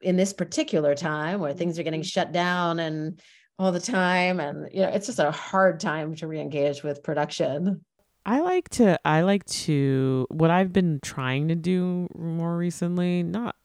[0.00, 3.20] in this particular time where things are getting shut down and
[3.58, 7.80] all the time and you know it's just a hard time to re-engage with production
[8.28, 13.56] I like to I like to what I've been trying to do more recently, not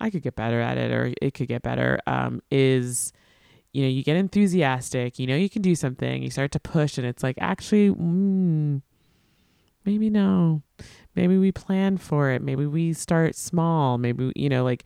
[0.00, 3.12] I could get better at it or it could get better, um, is
[3.74, 6.96] you know, you get enthusiastic, you know you can do something, you start to push
[6.96, 8.80] and it's like actually mm,
[9.84, 10.62] maybe no.
[11.14, 12.40] Maybe we plan for it.
[12.40, 13.98] Maybe we start small.
[13.98, 14.84] Maybe you know like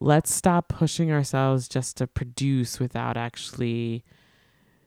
[0.00, 4.04] let's stop pushing ourselves just to produce without actually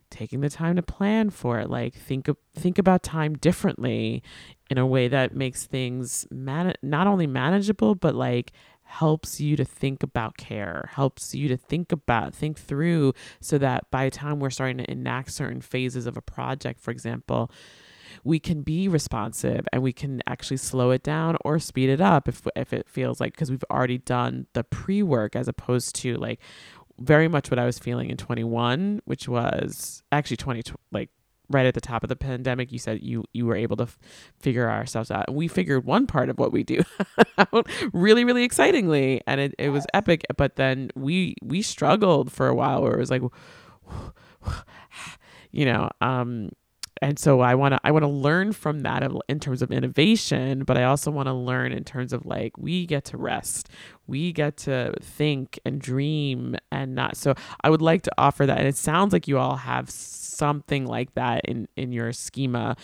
[0.10, 1.70] taking the time to plan for it.
[1.70, 4.24] Like think think about time differently
[4.70, 8.51] in a way that makes things man- not only manageable but like
[8.84, 13.89] helps you to think about care helps you to think about think through so that
[13.91, 17.51] by the time we're starting to enact certain phases of a project for example
[18.24, 22.28] we can be responsive and we can actually slow it down or speed it up
[22.28, 26.39] if if it feels like because we've already done the pre-work as opposed to like
[26.99, 31.10] very much what I was feeling in 21, which was actually 20 like
[31.49, 32.72] right at the top of the pandemic.
[32.72, 33.97] You said you you were able to f-
[34.39, 36.82] figure ourselves out, and we figured one part of what we do
[37.38, 40.26] out really really excitingly, and it, it was epic.
[40.38, 43.22] But then we we struggled for a while, where it was like,
[45.51, 46.49] you know, um,
[47.02, 50.64] and so I want to I want to learn from that in terms of innovation,
[50.64, 53.70] but I also want to learn in terms of like we get to rest,
[54.08, 57.16] we get to think and dream and not.
[57.18, 60.86] So I would like to offer that, and it sounds like you all have something
[60.86, 62.76] like that in in your schema.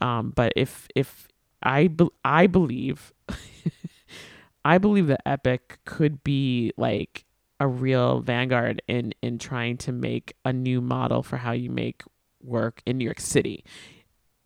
[0.00, 1.28] Um, but if if
[1.62, 3.12] I be, I believe
[4.64, 7.24] I believe that Epic could be like
[7.60, 12.02] a real vanguard in in trying to make a new model for how you make
[12.42, 13.64] work in New York City.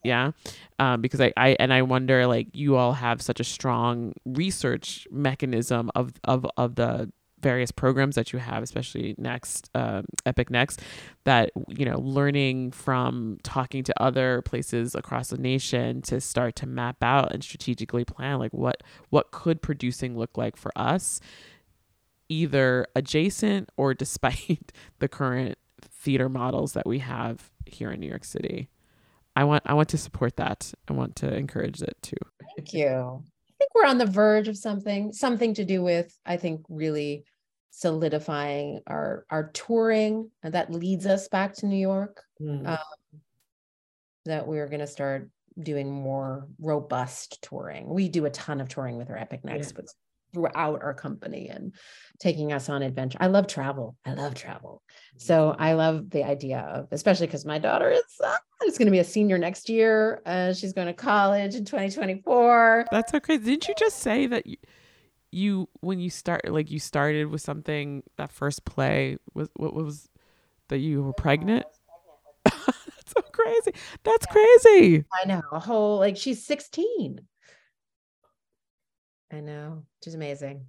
[0.05, 0.33] Yeah.
[0.79, 5.09] Um, because I, I, and I wonder, like, you all have such a strong research
[5.11, 10.81] mechanism of, of, of the various programs that you have, especially Next, um, Epic Next,
[11.25, 16.67] that, you know, learning from talking to other places across the nation to start to
[16.67, 21.21] map out and strategically plan, like, what, what could producing look like for us,
[22.29, 25.59] either adjacent or despite the current
[26.05, 28.69] theater models that we have here in New York City.
[29.35, 30.73] I want I want to support that.
[30.89, 32.17] I want to encourage it too.
[32.57, 33.23] Thank you.
[33.25, 37.25] I think we're on the verge of something, something to do with I think really
[37.71, 42.23] solidifying our our touring, and that leads us back to New York.
[42.41, 42.69] Mm.
[42.69, 42.79] Um,
[44.27, 47.89] that we're going to start doing more robust touring.
[47.89, 49.73] We do a ton of touring with our Epic Next, yeah.
[49.77, 49.87] but
[50.35, 51.73] throughout our company and
[52.19, 53.19] taking us on adventure.
[53.21, 53.97] I love travel.
[54.05, 54.83] I love travel.
[55.17, 58.93] So I love the idea of, especially because my daughter is uh, is going to
[58.93, 60.21] be a senior next year.
[60.27, 62.87] Uh, she's going to college in 2024.
[62.91, 63.39] That's okay.
[63.39, 64.57] Didn't you just say that you,
[65.31, 70.09] you when you start like you started with something that first play was what was
[70.69, 71.65] that you were pregnant?
[72.45, 73.73] That's so crazy.
[74.03, 75.05] That's crazy.
[75.23, 75.43] I know.
[75.53, 77.21] A whole like she's 16.
[79.35, 79.83] I know.
[80.03, 80.67] She's amazing.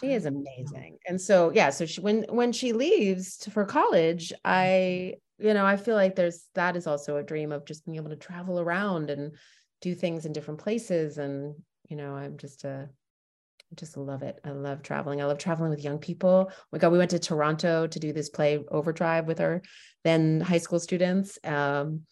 [0.00, 0.98] She is amazing.
[1.06, 5.76] And so yeah, so she when when she leaves for college, I you know, I
[5.76, 9.10] feel like there's that is also a dream of just being able to travel around
[9.10, 9.36] and
[9.82, 11.54] do things in different places and
[11.88, 14.40] you know, I'm just a I just love it.
[14.44, 15.20] I love traveling.
[15.20, 16.50] I love traveling with young people.
[16.50, 19.62] Oh my God, we went to Toronto to do this play Overdrive with our
[20.04, 21.38] then high school students.
[21.44, 22.02] Um,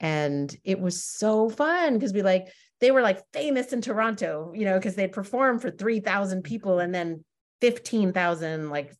[0.00, 2.48] and it was so fun because we like
[2.82, 6.92] they were like famous in Toronto, you know, because they'd perform for 3,000 people and
[6.92, 7.24] then
[7.60, 8.92] 15,000 like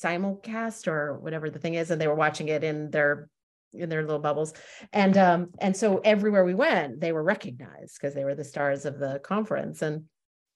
[0.00, 1.90] simulcast or whatever the thing is.
[1.90, 3.30] And they were watching it in their
[3.72, 4.52] in their little bubbles.
[4.92, 8.84] And um and so everywhere we went they were recognized because they were the stars
[8.84, 10.04] of the conference and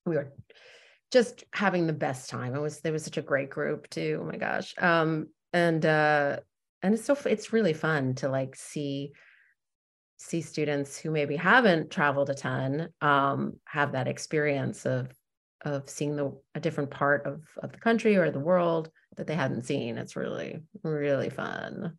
[0.05, 0.31] we were
[1.11, 2.55] just having the best time.
[2.55, 4.75] It was there was such a great group too oh my gosh.
[4.77, 6.41] Um and uh
[6.83, 9.13] and it's so it's really fun to like see
[10.19, 15.09] see students who maybe haven't traveled a ton um, have that experience of
[15.63, 19.35] of seeing the a different part of of the country or the world that they
[19.35, 19.97] hadn't seen.
[19.97, 21.97] It's really really fun.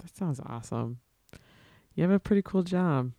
[0.00, 0.98] That sounds awesome.
[1.94, 3.12] You have a pretty cool job.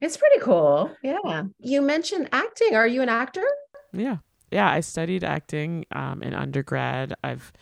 [0.00, 0.90] It's pretty cool.
[1.02, 1.44] Yeah.
[1.58, 2.74] You mentioned acting.
[2.74, 3.44] Are you an actor?
[3.92, 4.16] Yeah.
[4.50, 4.70] Yeah.
[4.70, 7.14] I studied acting um, in undergrad.
[7.22, 7.52] I've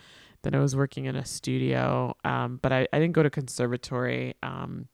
[0.43, 4.35] then I was working in a studio, um, but I, I didn't go to conservatory.
[4.43, 4.89] Um,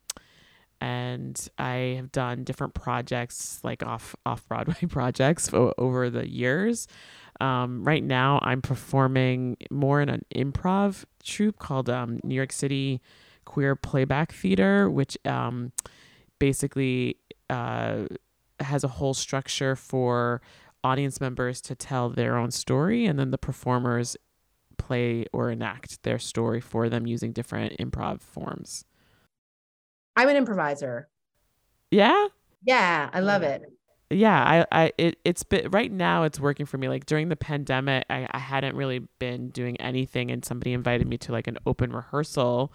[0.81, 6.87] and I have done different projects, like off off Broadway projects, over the years.
[7.41, 13.01] Um, right now, I'm performing more in an improv troupe called um, New York City
[13.45, 15.73] Queer Playback Theater, which um,
[16.39, 17.17] basically
[17.51, 18.05] uh,
[18.61, 20.43] has a whole structure for
[20.85, 24.17] audience members to tell their own story and then the performers
[24.87, 28.85] play or enact their story for them using different improv forms.
[30.17, 31.09] I'm an improviser.
[31.91, 32.29] Yeah?
[32.65, 33.63] Yeah, I love it.
[34.11, 36.89] Yeah, I, I it, it's been right now it's working for me.
[36.89, 41.19] Like during the pandemic, I, I hadn't really been doing anything and somebody invited me
[41.19, 42.73] to like an open rehearsal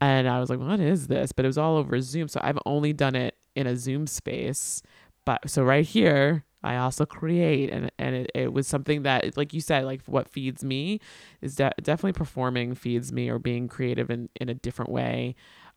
[0.00, 1.32] and I was like, what is this?
[1.32, 2.28] But it was all over Zoom.
[2.28, 4.82] So I've only done it in a Zoom space.
[5.24, 9.52] But so right here, I also create and and it, it was something that like
[9.52, 11.00] you said like what feeds me
[11.40, 15.34] is de- definitely performing feeds me or being creative in in a different way.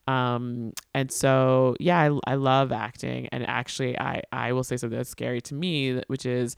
[0.07, 4.97] Um and so yeah I, I love acting and actually I I will say something
[4.97, 6.55] that's scary to me which is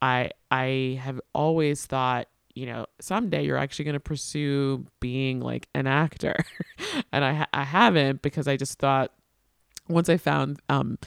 [0.00, 5.68] I I have always thought you know someday you're actually going to pursue being like
[5.74, 6.36] an actor.
[7.12, 9.12] And I I haven't because I just thought
[9.88, 10.98] once I found um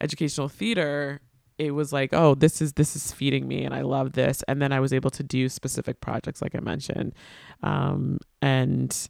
[0.00, 1.20] educational theater
[1.58, 4.42] it was like oh this is this is feeding me and i love this.
[4.48, 7.14] And then i was able to do specific projects like i mentioned.
[7.62, 9.08] Um, and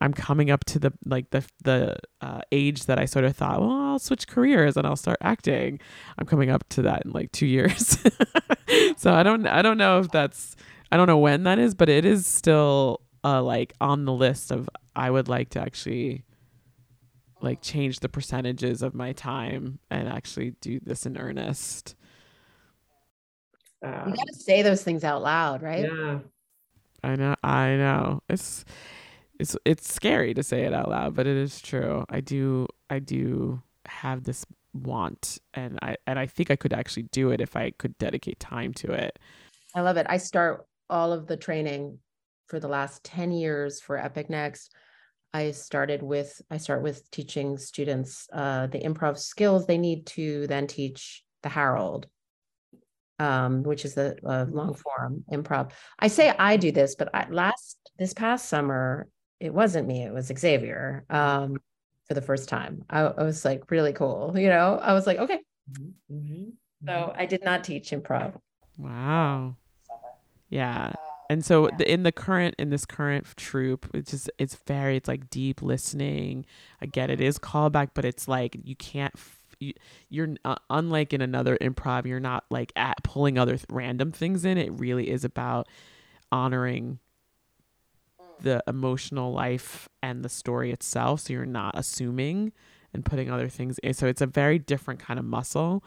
[0.00, 3.60] i'm coming up to the like the the uh, age that i sort of thought
[3.60, 5.80] well i'll switch careers and i'll start acting.
[6.18, 7.98] I'm coming up to that in like two years.
[8.96, 10.56] So i don't i don't know if that's
[10.90, 14.50] i don't know when that is but it is still uh, like on the list
[14.50, 16.24] of i would like to actually
[17.42, 21.96] like change the percentages of my time and actually do this in earnest.
[23.84, 25.84] Uh, you got to say those things out loud, right?
[25.84, 26.20] Yeah.
[27.02, 27.34] I know.
[27.42, 28.22] I know.
[28.28, 28.64] It's
[29.40, 32.04] it's it's scary to say it out loud, but it is true.
[32.08, 37.04] I do I do have this want and I and I think I could actually
[37.04, 39.18] do it if I could dedicate time to it.
[39.74, 40.06] I love it.
[40.08, 41.98] I start all of the training
[42.46, 44.72] for the last 10 years for Epic Next
[45.34, 50.46] I started with I start with teaching students uh, the improv skills they need to
[50.46, 52.06] then teach the Harold,
[53.18, 55.72] um, which is the uh, long form improv.
[55.98, 59.08] I say I do this, but I, last this past summer
[59.40, 61.56] it wasn't me; it was Xavier um,
[62.06, 62.84] for the first time.
[62.90, 64.78] I, I, was like really cool, you know.
[64.82, 65.40] I was like, okay.
[65.70, 66.14] Mm-hmm.
[66.14, 66.50] mm-hmm.
[66.86, 68.34] So I did not teach improv.
[68.76, 69.56] Wow.
[70.50, 70.92] Yeah.
[71.32, 71.76] And so yeah.
[71.78, 75.62] the, in the current in this current troupe, it's just it's very it's like deep
[75.62, 76.44] listening.
[76.82, 79.14] Again, it is callback, but it's like you can't
[79.58, 79.72] you,
[80.10, 84.44] you're uh, unlike in another improv, you're not like at pulling other th- random things
[84.44, 84.58] in.
[84.58, 85.68] It really is about
[86.30, 86.98] honoring
[88.38, 91.20] the emotional life and the story itself.
[91.20, 92.52] So you're not assuming
[92.92, 93.94] and putting other things in.
[93.94, 95.82] So it's a very different kind of muscle,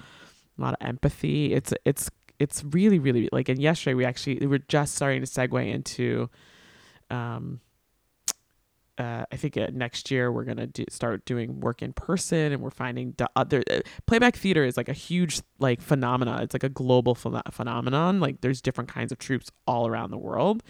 [0.57, 1.53] a lot of empathy.
[1.53, 5.27] It's it's it's really really like and yesterday we actually we were just starting to
[5.27, 6.29] segue into
[7.09, 7.59] um
[8.97, 12.61] uh, I think uh, next year we're gonna do, start doing work in person, and
[12.61, 16.39] we're finding other uh, playback theater is like a huge like phenomena.
[16.41, 18.19] It's like a global ph- phenomenon.
[18.19, 20.63] Like there's different kinds of troupes all around the world,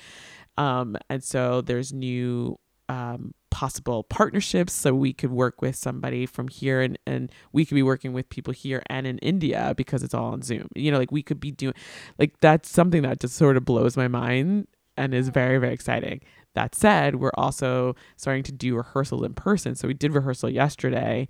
[0.58, 2.58] um, and so there's new
[2.90, 7.76] um, possible partnerships so we could work with somebody from here and, and we could
[7.76, 10.68] be working with people here and in India because it's all on Zoom.
[10.76, 11.74] You know, like we could be doing
[12.20, 16.20] like that's something that just sort of blows my mind and is very, very exciting.
[16.54, 19.76] That said, we're also starting to do rehearsals in person.
[19.76, 21.30] So we did rehearsal yesterday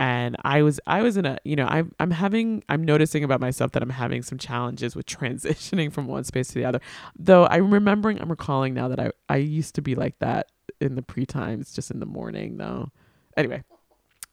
[0.00, 3.40] and I was I was in a you know I'm I'm having I'm noticing about
[3.40, 6.80] myself that I'm having some challenges with transitioning from one space to the other.
[7.16, 10.48] Though I'm remembering I'm recalling now that I I used to be like that
[10.82, 12.90] in the pre times, just in the morning though.
[13.36, 13.62] Anyway,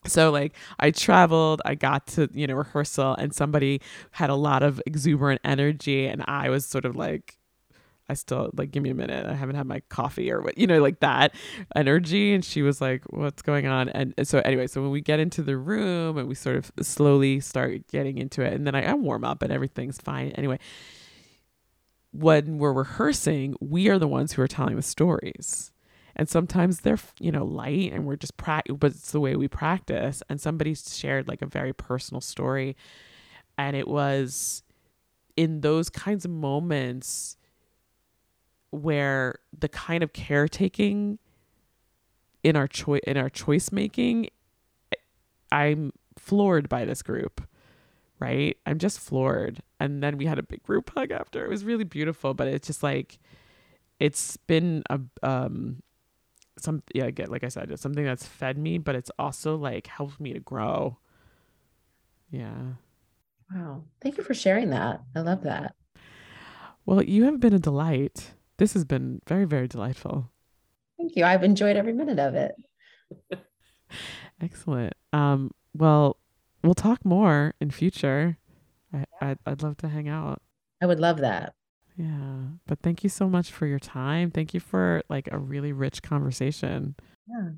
[0.05, 3.81] so like I traveled, I got to, you know, rehearsal and somebody
[4.11, 7.37] had a lot of exuberant energy and I was sort of like
[8.09, 9.27] I still like give me a minute.
[9.27, 11.33] I haven't had my coffee or what, you know, like that
[11.75, 15.01] energy and she was like, "What's going on?" And, and so anyway, so when we
[15.01, 18.73] get into the room and we sort of slowly start getting into it and then
[18.75, 20.31] I, I warm up and everything's fine.
[20.31, 20.59] Anyway,
[22.11, 25.71] when we're rehearsing, we are the ones who are telling the stories
[26.15, 29.47] and sometimes they're you know light and we're just practice but it's the way we
[29.47, 30.21] practice.
[30.29, 32.75] And somebody shared like a very personal story.
[33.57, 34.63] And it was
[35.35, 37.37] in those kinds of moments
[38.71, 41.19] where the kind of caretaking
[42.43, 44.29] in our choice in our choice making
[45.51, 47.41] i'm floored by this group
[48.19, 48.57] right?
[48.65, 49.61] I'm just floored.
[49.79, 51.45] And then we had a big group hug after.
[51.45, 53.17] It was really beautiful but it's just like
[53.99, 55.81] it's been a um
[56.63, 59.87] some yeah again like i said it's something that's fed me but it's also like
[59.87, 60.97] helped me to grow.
[62.31, 62.73] Yeah.
[63.53, 63.83] Wow.
[64.01, 65.01] Thank you for sharing that.
[65.15, 65.73] I love that.
[66.85, 68.33] Well you have been a delight.
[68.57, 70.29] This has been very very delightful.
[70.97, 71.23] Thank you.
[71.23, 72.55] I've enjoyed every minute of it.
[74.41, 74.93] Excellent.
[75.13, 76.17] Um well
[76.63, 78.37] we'll talk more in future.
[78.93, 80.41] I, I'd, I'd love to hang out.
[80.81, 81.53] I would love that.
[81.99, 82.55] Yeah.
[82.65, 84.31] But thank you so much for your time.
[84.31, 86.95] Thank you for like a really rich conversation.
[87.27, 87.49] Yeah.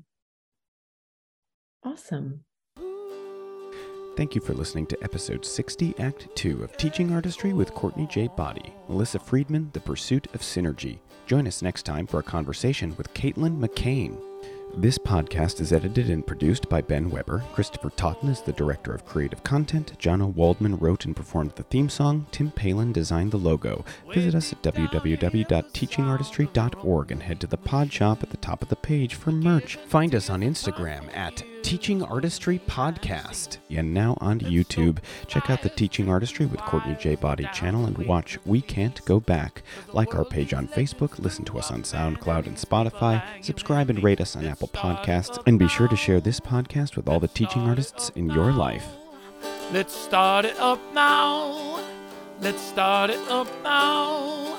[1.84, 2.40] Awesome.
[4.16, 8.28] Thank you for listening to episode 60, Act 2 of Teaching Artistry with Courtney J.
[8.36, 10.98] Boddie, Melissa Friedman, The Pursuit of Synergy.
[11.26, 14.20] Join us next time for a conversation with Caitlin McCain.
[14.74, 17.44] This podcast is edited and produced by Ben Weber.
[17.52, 19.92] Christopher Totten is the director of creative content.
[19.98, 22.24] Jana Waldman wrote and performed the theme song.
[22.30, 23.84] Tim Palin designed the logo.
[24.14, 28.76] Visit us at www.teachingartistry.org and head to the pod shop at the top of the
[28.76, 29.76] page for merch.
[29.76, 33.58] Find us on Instagram at Teaching Artistry Podcast.
[33.70, 34.98] And now on YouTube.
[35.26, 37.14] Check out the Teaching Artistry with Courtney J.
[37.14, 39.62] Boddie channel and watch We Can't Go Back.
[39.92, 44.20] Like our page on Facebook, listen to us on SoundCloud and Spotify, subscribe and rate
[44.20, 47.62] us on Apple Podcasts, and be sure to share this podcast with all the teaching
[47.62, 48.86] artists in your life.
[49.72, 51.80] Let's start it up now.
[52.40, 54.58] Let's start it up now.